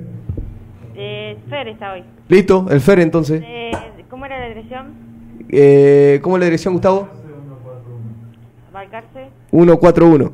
[0.95, 2.03] Eh, Fer está hoy.
[2.27, 3.41] Listo, el Fer entonces.
[3.45, 3.71] Eh,
[4.09, 4.87] ¿Cómo era la dirección?
[5.49, 7.07] Eh, ¿Cómo es la dirección, Gustavo?
[8.73, 10.31] Balcarce 141.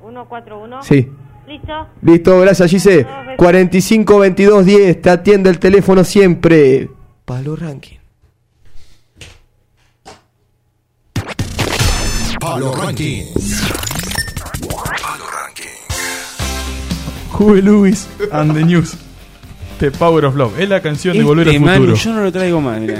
[0.00, 0.82] 141.
[0.82, 1.08] Sí.
[1.48, 1.72] ¿Listo?
[2.02, 3.06] Listo, gracias, Gise.
[3.36, 6.88] 45 22 10, te atiende el teléfono siempre.
[7.24, 7.99] Palo Ranking.
[12.50, 13.26] Palo Ranking.
[17.30, 18.96] Hugo Lewis and the News.
[19.78, 20.58] The Power of Love.
[20.58, 21.94] Es la canción de Volver al Manu, Futuro.
[21.96, 22.98] yo no lo traigo más, mirá.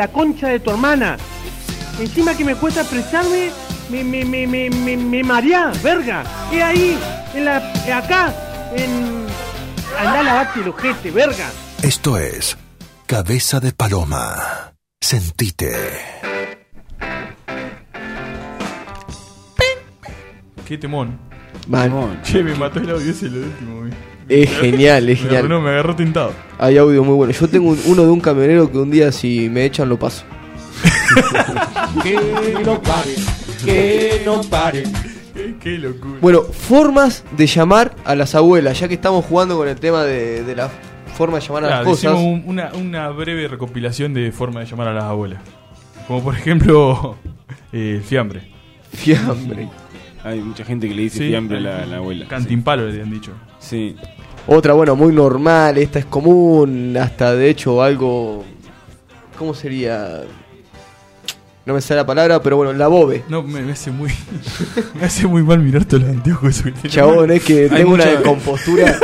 [0.00, 1.18] La concha de tu hermana.
[1.98, 3.50] Encima que me cuesta expresarme,
[3.90, 6.24] me me me me me, me marea, verga.
[6.50, 6.98] Es ahí,
[7.34, 8.32] en la eh, acá,
[8.74, 9.26] en
[9.98, 11.50] andá a lavarte el ojete, verga.
[11.82, 12.56] Esto es
[13.06, 14.72] Cabeza de Paloma.
[15.02, 15.72] Sentite.
[20.66, 21.18] Qué temón.
[21.66, 22.22] Man.
[22.22, 23.80] Che, me mató el audio ese lo último.
[23.80, 24.09] güey.
[24.30, 25.38] Es genial, es genial.
[25.38, 26.32] arruinó, me agarró tintado.
[26.58, 27.32] Hay audio muy bueno.
[27.32, 30.24] Yo tengo un- uno de un camionero que un día si me echan lo paso.
[32.02, 33.14] Que no pare,
[33.64, 34.84] que no pare.
[35.34, 36.18] Qué, qué locura.
[36.20, 40.44] Bueno, formas de llamar a las abuelas, ya que estamos jugando con el tema de,
[40.44, 40.70] de la
[41.16, 42.12] forma de llamar a Claro, las cosas.
[42.14, 45.40] hicimos un- una, una breve recopilación de forma de llamar a las abuelas.
[46.06, 47.16] Como por ejemplo,
[47.72, 48.42] eh, el fiambre.
[48.92, 49.68] Fiambre.
[50.24, 52.26] Hay mucha gente que le dice Sí, fiambre a la, a la abuela.
[52.28, 53.32] Cantimpalo le han dicho.
[53.58, 53.96] Sí.
[54.46, 58.44] Otra, bueno, muy normal, esta es común, hasta de hecho algo...
[59.38, 60.22] ¿Cómo sería?
[61.64, 63.22] No me sale la palabra, pero bueno, la bobe.
[63.28, 64.10] No, me, me hace muy.
[64.98, 66.88] me hace muy mal mirar todos los anteojos esos que tiene.
[66.90, 68.98] Chabón, es que Hay tengo una mucha- descompostura.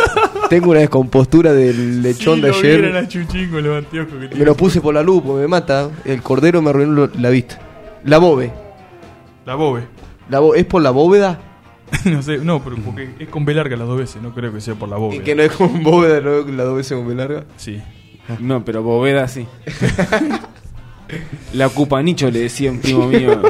[0.51, 2.97] tengo una descompostura del lechón Sí, de lo vieron ayer.
[2.97, 4.45] a Chuchín con los anteojos que Me tiene.
[4.45, 5.91] lo puse por la luz, porque me mata.
[6.05, 7.59] El cordero me arruinó lo- la vista.
[8.05, 8.53] La bobe.
[9.47, 9.83] La bobe.
[10.29, 11.41] La ¿Es por la bóveda?
[12.05, 14.61] no sé, no, pero porque es con B larga las dos veces, no creo que
[14.61, 15.16] sea por la bobe.
[15.16, 17.45] ¿Y que no es con bóveda, no es la dos veces con B larga?
[17.57, 17.81] Sí.
[18.41, 19.47] No, pero Boveda sí.
[21.53, 23.41] La ocupa nicho, le decía un primo mío.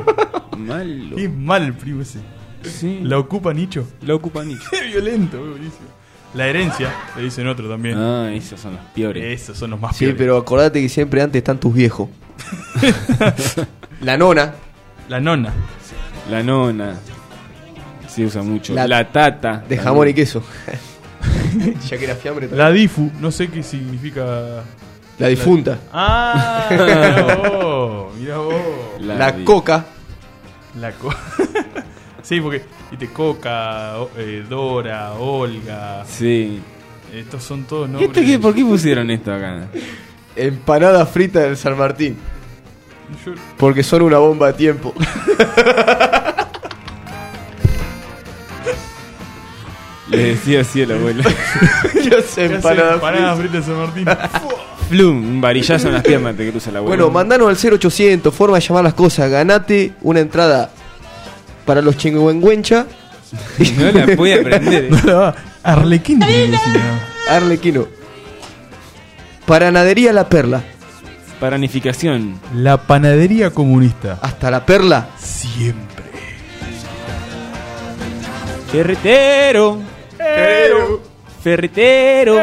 [0.58, 1.16] Malo.
[1.16, 2.18] Es mal el primo ese.
[2.62, 3.00] Sí.
[3.02, 3.88] La ocupa nicho.
[4.02, 4.64] La ocupa nicho.
[4.70, 5.86] Qué violento, buenísimo.
[6.34, 7.96] La herencia, le dicen otro también.
[7.96, 9.24] Ah, esos son los peores.
[9.42, 10.18] Esos son los más Sí, peores.
[10.18, 12.10] pero acordate que siempre antes están tus viejos.
[14.02, 14.54] la nona.
[15.08, 15.54] La nona.
[16.30, 16.94] La nona.
[18.08, 18.74] Se usa mucho.
[18.74, 19.62] La- La, tata.
[19.68, 20.42] De jamón y queso.
[21.88, 22.66] ya que era fiambre también.
[22.66, 24.62] La difu, no sé qué significa.
[25.18, 25.78] La difunta.
[25.92, 28.54] Ah, mira vos, mira vos.
[29.00, 29.84] La, coca.
[30.80, 31.10] La co
[32.22, 36.04] sí, porque viste Coca, o- eh, Dora, Olga.
[36.06, 36.60] Sí.
[37.14, 38.10] Estos son todos ¿Y nombres.
[38.10, 39.68] esto qué- ¿Por qué pusieron esto acá?
[40.34, 42.16] Empanada frita del San Martín.
[43.56, 44.94] Porque son una bomba de tiempo.
[50.08, 51.24] Le decía así a la abuela.
[51.92, 53.50] ¿Qué hace empanada Empanada frita?
[53.50, 54.06] frita de San Martín.
[54.88, 56.96] Flum, un varillazo en las piernas te cruza la abuela.
[56.96, 59.28] Bueno, mandanos al 0800, forma de llamar las cosas.
[59.28, 60.70] Ganate una entrada
[61.64, 62.86] para los chingüengüencha.
[63.78, 64.84] No la puede aprender.
[64.84, 64.88] eh.
[64.90, 65.34] No la va.
[65.64, 67.32] Arlequín tiene que decir, ¿no?
[67.34, 67.88] Arlequino.
[69.44, 70.62] Paranadería La Perla.
[71.40, 72.40] Paranificación.
[72.54, 74.18] La panadería comunista.
[74.22, 75.08] Hasta La Perla.
[75.18, 76.04] Siempre.
[78.72, 79.78] Ferretero.
[80.16, 81.02] Ferretero.
[81.42, 82.36] Ferretero.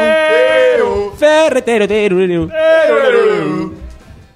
[1.16, 2.48] Ferretero.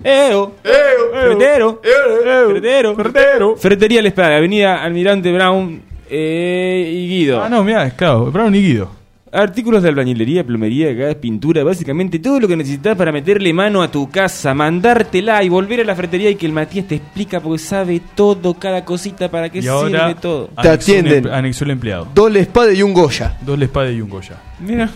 [0.05, 0.55] Eo.
[0.63, 1.81] Ferretero.
[1.83, 2.97] Ferretero.
[2.97, 3.57] Ferretero.
[3.57, 7.43] Ferretería La Espada, Avenida Almirante Brown eh, y Guido.
[7.43, 8.27] Ah, no, mira, es claro.
[8.27, 8.91] Brown y Guido.
[9.33, 13.91] Artículos de albañilería, plomería, gas, pintura, básicamente todo lo que necesitas para meterle mano a
[13.91, 17.59] tu casa, mandártela y volver a la ferretería y que el Matías te explica porque
[17.59, 20.49] sabe todo, cada cosita para qué Y sirve ahora todo.
[20.61, 21.29] Te atienden.
[21.29, 22.09] Anexó el empleado.
[22.15, 23.37] Doble espada y un Goya.
[23.43, 24.37] Dos espada y un Goya.
[24.61, 24.89] Mira.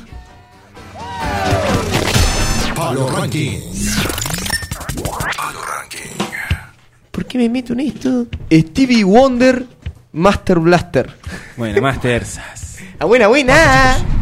[2.75, 3.59] Palo Ranking.
[7.11, 8.27] ¿Por qué me meto en esto?
[8.51, 9.67] Stevie Wonder
[10.13, 11.11] Master Blaster.
[11.57, 12.25] Bueno, Master.
[12.99, 14.22] Ah, buena, buena.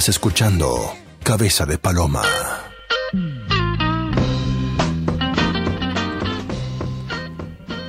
[0.00, 2.22] Estás escuchando Cabeza de Paloma.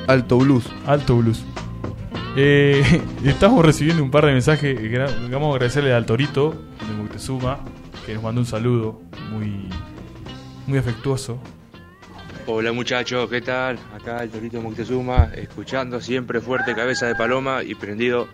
[0.07, 0.65] Alto blues.
[0.85, 1.45] Alto blues.
[2.35, 2.83] Eh,
[3.23, 4.77] estamos recibiendo un par de mensajes.
[5.31, 6.51] Vamos a agradecerle al Torito
[6.85, 7.61] de Moctezuma,
[8.05, 9.01] que nos mandó un saludo
[9.31, 9.69] muy,
[10.67, 11.39] muy afectuoso.
[12.45, 13.79] Hola muchachos, ¿qué tal?
[13.95, 18.27] Acá el Torito Moctezuma, escuchando siempre fuerte cabeza de paloma y prendido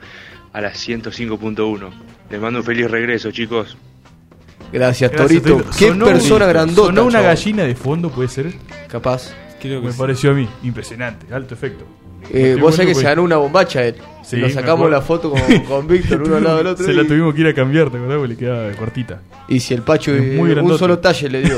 [0.51, 2.16] a las 105.1.
[2.29, 3.77] Les mando un feliz regreso, chicos.
[4.71, 5.57] Gracias, Gracias, Torito.
[5.63, 5.77] Torito.
[5.77, 6.87] Qué Sonó- persona grandota.
[6.87, 7.25] Sonó una chabón.
[7.27, 8.53] gallina de fondo, puede ser.
[8.89, 9.33] Capaz.
[9.63, 10.47] Me pareció a mí.
[10.63, 11.85] Impresionante, alto efecto.
[12.31, 13.95] Eh, vos sabés que se ganó una bombacha él.
[14.23, 15.39] Sí, Nos sacamos la foto con,
[15.69, 16.85] con Víctor uno al lado del otro.
[16.85, 18.17] Se y, la tuvimos que ir a cambiar, ¿te acordás?
[18.17, 19.21] Porque le quedaba cortita.
[19.47, 21.57] y si el Pacho Es eh, un solo talle le dio.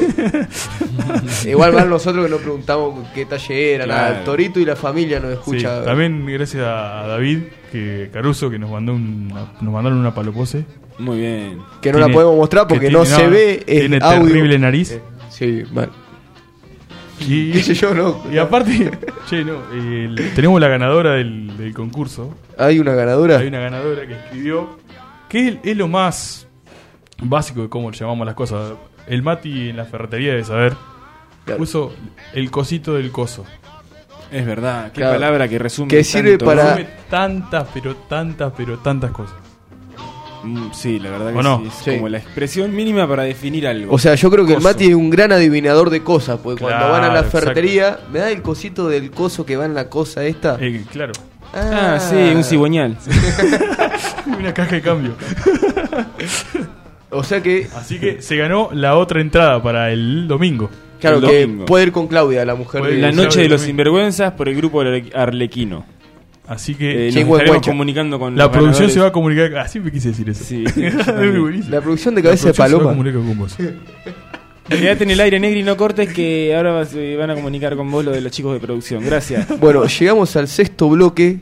[1.47, 3.88] Igual mal nosotros que no preguntamos qué talle era.
[3.88, 4.20] nada.
[4.20, 5.80] El Torito y la familia nos escucha.
[5.80, 7.39] Sí, también gracias a David
[7.72, 10.66] que Caruso que nos mandó una- nos mandaron una palopose.
[10.99, 11.60] Muy bien.
[11.82, 14.28] Que no la podemos mostrar porque no se ve, tiene audio.
[14.28, 14.91] terrible nariz.
[14.91, 15.89] Eh, sí, mal.
[17.22, 18.24] Y, Qué sé yo, no.
[18.32, 18.91] Y aparte,
[19.30, 22.36] che, no, el- tenemos la ganadora del, del concurso.
[22.57, 23.38] Hay una ganadora.
[23.39, 24.78] Hay una ganadora que escribió
[25.28, 26.47] que es, es lo más
[27.22, 28.74] básico de cómo llamamos las cosas.
[29.07, 30.76] El Mati en la ferretería debe saber.
[31.57, 31.93] Puso
[32.34, 33.43] el cosito del coso.
[34.32, 35.13] Es verdad, qué Claro.
[35.15, 35.88] palabra que resume.
[35.88, 36.76] Que sirve tanto, para-.
[36.76, 39.36] Resume tantas, pero tantas, pero tantas cosas.
[40.43, 41.59] Mm, Sí, la verdad que ¿O no?
[41.59, 41.91] sí, es Sí.
[41.95, 43.93] como la expresión mínima para definir algo.
[43.93, 44.69] O sea, yo creo que el Coso.
[44.69, 47.39] Mati es un gran adivinador de cosas, porque cuando Claro, van a la exacto.
[47.39, 50.57] ferretería, ¿me da el cosito del coso que va en la cosa esta?
[50.61, 51.13] Eh, claro.
[51.53, 52.95] Ah, sí, un cigüeñal.
[54.39, 55.13] Una caja de cambio.
[57.11, 60.69] O sea que, Así que se ganó la otra entrada para el domingo.
[60.99, 61.65] claro, El que domingo.
[61.65, 64.47] puede ir con Claudia, la mujer Puede de ir La noche de los sinvergüenzas por
[64.47, 65.85] el grupo Arle- Arlequino.
[66.50, 68.93] Así que Eh, nos estaremos comunicando con la los producción ganadores.
[68.93, 69.56] se va a comunicar.
[69.58, 70.43] Ah, siempre quise decir eso.
[70.43, 70.64] Sí.
[70.76, 71.06] Es
[71.39, 71.70] buenísimo.
[71.76, 72.89] La producción de cabeza de producción se va a paloma.
[72.91, 73.58] comunicar con vos.
[74.68, 77.89] Quédate en el aire negro y no cortes que ahora se van a comunicar con
[77.89, 79.04] vos lo de los chicos de producción.
[79.06, 79.47] Gracias.
[79.60, 81.39] Bueno, llegamos al sexto bloque.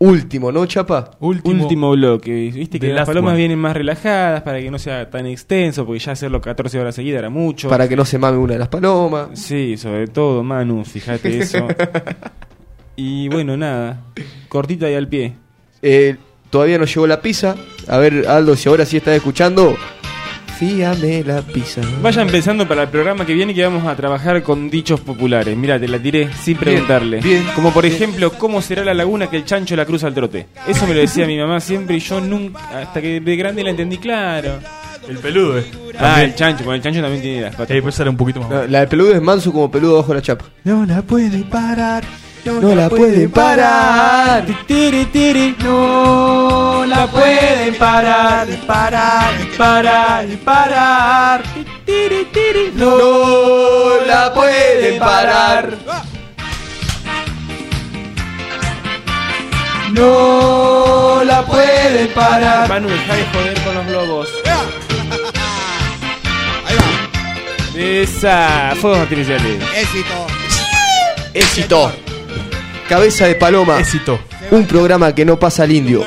[0.00, 1.10] Último, ¿no, Chapa?
[1.18, 1.62] Último.
[1.64, 2.52] Último bloque.
[2.54, 3.38] Viste que las palomas one.
[3.38, 7.18] vienen más relajadas para que no sea tan extenso, porque ya hacerlo 14 horas seguidas
[7.18, 7.68] era mucho.
[7.68, 9.30] Para que no se mame una de las palomas.
[9.34, 11.66] Sí, sobre todo, Manu, fíjate eso.
[12.98, 14.00] Y bueno, nada.
[14.48, 15.34] Cortita y al pie.
[15.82, 16.16] Eh,
[16.50, 17.54] todavía no llegó la pizza.
[17.86, 19.76] A ver, Aldo, si ahora sí estás escuchando,
[20.58, 21.80] fíame la pizza.
[22.02, 25.56] Vaya empezando para el programa que viene que vamos a trabajar con dichos populares.
[25.56, 27.20] Mira, te la tiré sin preguntarle.
[27.20, 30.48] bien, Como por ejemplo, ¿cómo será la laguna que el chancho la cruza al trote?
[30.66, 33.70] Eso me lo decía mi mamá siempre y yo nunca, hasta que de grande la
[33.70, 34.58] entendí claro.
[35.08, 35.64] El peludo, eh.
[35.98, 37.76] Ah, el chancho, porque el chancho también tiene las patas.
[37.76, 38.50] Eh, pues era un poquito más.
[38.50, 40.46] No, la de peludo es manso como peludo bajo la chapa.
[40.64, 42.02] No la puede parar.
[42.48, 44.44] No la pueden parar.
[44.66, 45.54] Tiri, tiri.
[45.62, 51.42] No la pueden parar, parar, parar, parar.
[51.84, 52.72] Tiri, tiri.
[52.74, 55.76] No la pueden parar.
[59.92, 62.68] No la pueden parar.
[62.68, 64.28] Manu, deja de joder con los globos.
[67.76, 69.62] Esa, fuegos artificiales.
[69.76, 70.26] Éxito.
[71.32, 71.92] Éxito.
[72.88, 73.78] Cabeza de paloma.
[73.80, 74.18] Éxito.
[74.50, 76.06] Un programa que no pasa al indio.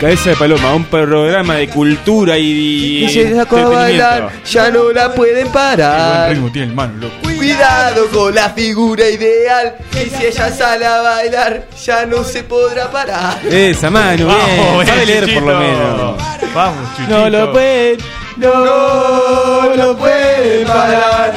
[0.00, 4.90] Cabeza de Paloma, un programa de cultura y, Y se sacó a bailar, ya no
[4.90, 6.30] la pueden buen parar.
[6.30, 7.14] ritmo tiene el Manu, loco.
[7.22, 9.76] Cuidado con la figura ideal.
[9.92, 13.38] Y si ella sale a bailar, ya no se podrá parar.
[13.46, 14.86] Esa mano, bien.
[14.86, 16.22] Sabe leer por lo menos.
[16.52, 17.16] Vamos, Chuchito.
[17.18, 17.98] No lo pueden.
[18.36, 21.34] No lo pueden parar.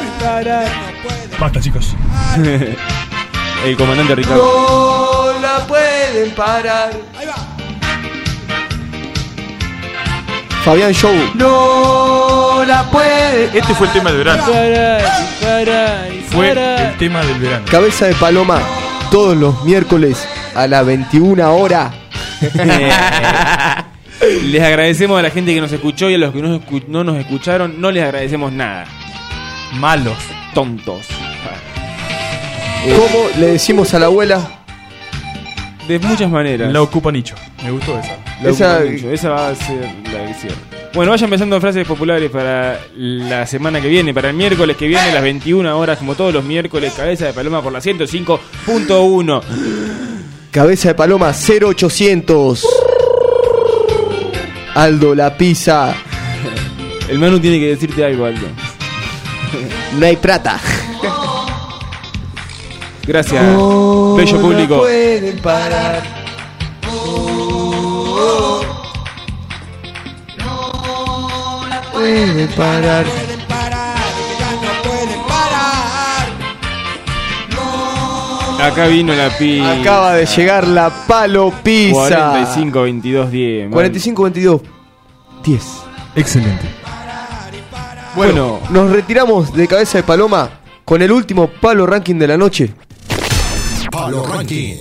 [1.40, 1.96] Basta, chicos.
[3.66, 5.34] El comandante Ricardo.
[5.34, 6.92] No la pueden parar.
[10.64, 11.14] Fabián Show.
[11.36, 13.50] No la pueden.
[13.54, 14.44] Este fue el tema del verano.
[14.44, 14.54] Fue
[16.30, 17.66] Fue el tema del verano.
[17.70, 18.60] Cabeza de paloma.
[19.12, 21.94] Todos los miércoles a las 21 horas.
[24.44, 27.04] Les agradecemos a la gente que nos escuchó y a los que no, escu- no
[27.04, 28.86] nos escucharon, no les agradecemos nada.
[29.74, 30.18] Malos.
[30.54, 31.06] Tontos.
[32.96, 34.50] ¿Cómo le decimos a la abuela?
[35.88, 36.72] De muchas maneras.
[36.72, 37.36] La ocupa nicho.
[37.64, 38.18] Me gustó esa.
[38.42, 39.14] La Esa- ocupa.
[39.14, 40.56] Esa va a ser la del cierre.
[40.94, 45.04] Bueno, vayan empezando frases populares para la semana que viene, para el miércoles que viene,
[45.04, 49.42] a las 21 horas, como todos los miércoles, cabeza de paloma por la 105.1.
[50.52, 52.66] Cabeza de paloma 0800.
[54.76, 55.96] Aldo la pizza.
[57.10, 58.48] El Manu tiene que decirte algo, Aldo.
[60.00, 60.60] No hay plata.
[63.08, 64.78] Gracias, No bello la público.
[64.80, 66.04] pueden parar.
[71.94, 73.06] Pueden parar.
[78.62, 79.60] Acá vino la pi.
[79.62, 81.94] Acaba de llegar la palo pizza.
[81.94, 83.72] 45 22 10.
[83.72, 84.62] 45 22
[85.44, 85.64] 10.
[86.16, 86.66] Excelente.
[88.16, 90.50] Bueno, nos retiramos de cabeza de paloma
[90.84, 92.74] con el último palo ranking de la noche.
[93.98, 94.76] Palo Ranking.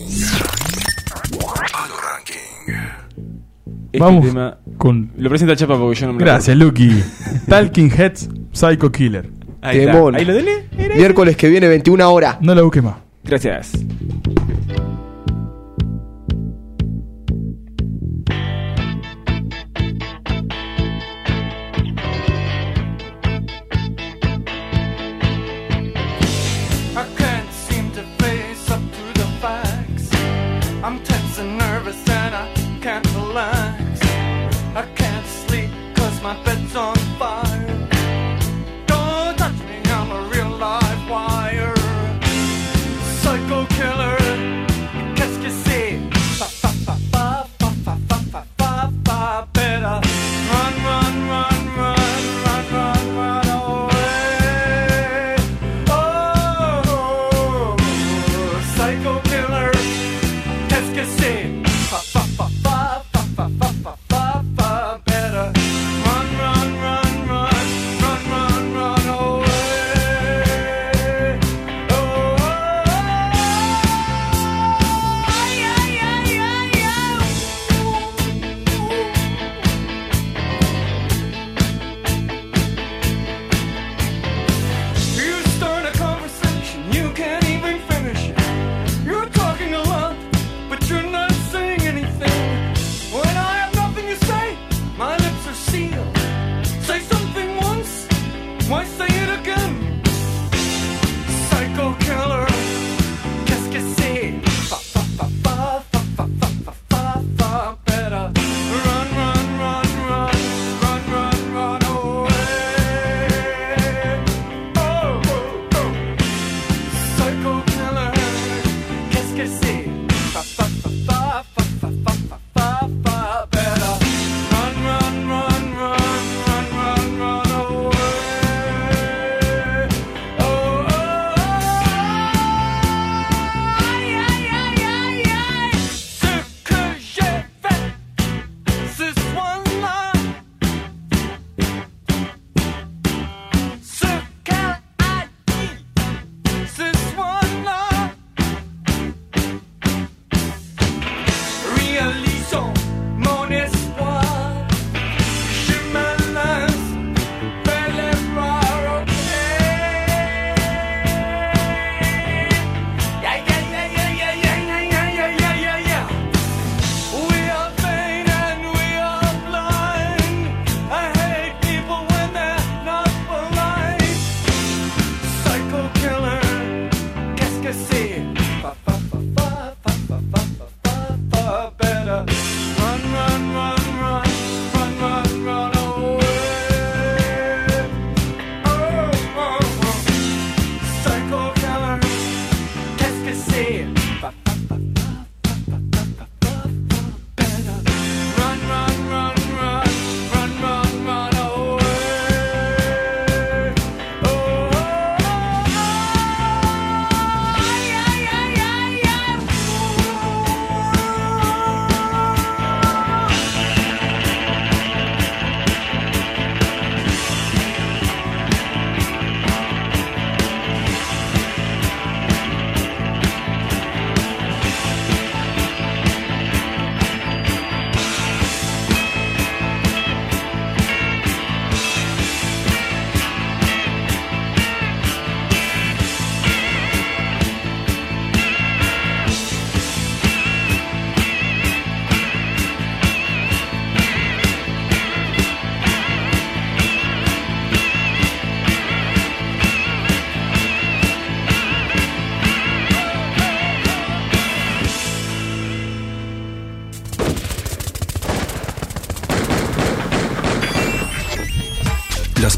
[3.87, 5.11] Este Vamos tema con.
[5.17, 7.03] lo presenta Chapa porque yo no me lo Gracias, Lucky.
[7.49, 9.31] Talking Heads, Psycho Killer.
[9.62, 10.19] Ahí está.
[10.19, 10.69] Ahí lo dele.
[10.95, 12.37] Miércoles que viene 21 horas.
[12.43, 12.97] No la busques más.
[13.25, 13.73] Gracias.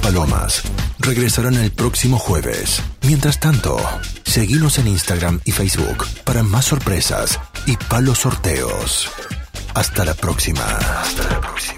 [0.09, 0.63] Palomas
[1.01, 2.81] regresarán el próximo jueves.
[3.03, 3.79] Mientras tanto,
[4.25, 9.11] seguimos en Instagram y Facebook para más sorpresas y palos sorteos.
[9.75, 10.65] Hasta la próxima.
[11.03, 11.78] Hasta la próxima.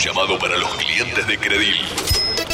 [0.00, 1.76] Llamado para los clientes de Credil.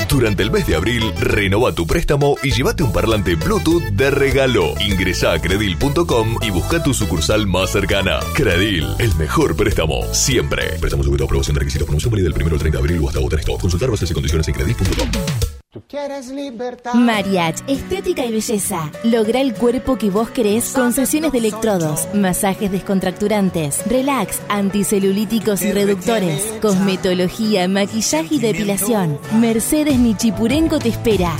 [0.08, 4.74] Durante el mes de abril, renova tu préstamo y llévate un parlante Bluetooth de regalo.
[4.80, 8.18] Ingresa a credil.com y busca tu sucursal más cercana.
[8.34, 10.78] Credil, el mejor préstamo, siempre.
[10.80, 11.86] Préstamo sujeto a aprobación de requisitos.
[11.86, 13.56] Promoción válida del 1 al 30 de abril o hasta votar esto.
[13.58, 15.55] Consultar bases y condiciones en credil.com.
[15.88, 16.94] ¿Quieres libertad?
[16.94, 18.90] Mariach, estética y belleza.
[19.04, 25.70] Logra el cuerpo que vos querés con sesiones de electrodos, masajes descontracturantes, relax, anticelulíticos y
[25.70, 29.20] reductores, cosmetología, maquillaje y depilación.
[29.38, 31.36] Mercedes Nichipurenko te espera.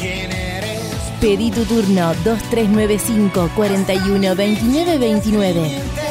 [1.21, 5.71] Pedí tu turno 2395 41 29 29.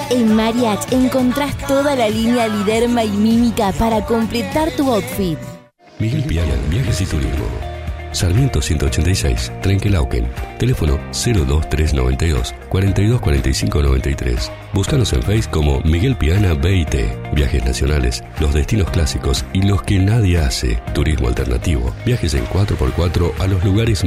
[0.09, 5.37] En Mariach encontrás toda la línea liderma y mímica para completar tu outfit.
[5.99, 7.74] Miguel Piana, Viajes y Turismo.
[8.15, 10.25] Sarmiento 186, Trenquelauquen.
[10.57, 14.51] Teléfono 02392 4245 93.
[14.73, 16.95] Búscanos en Facebook como Miguel Piana BIT.
[17.33, 20.81] Viajes nacionales, los destinos clásicos y los que nadie hace.
[20.93, 21.93] Turismo alternativo.
[22.05, 24.01] Viajes en 4x4 a los lugares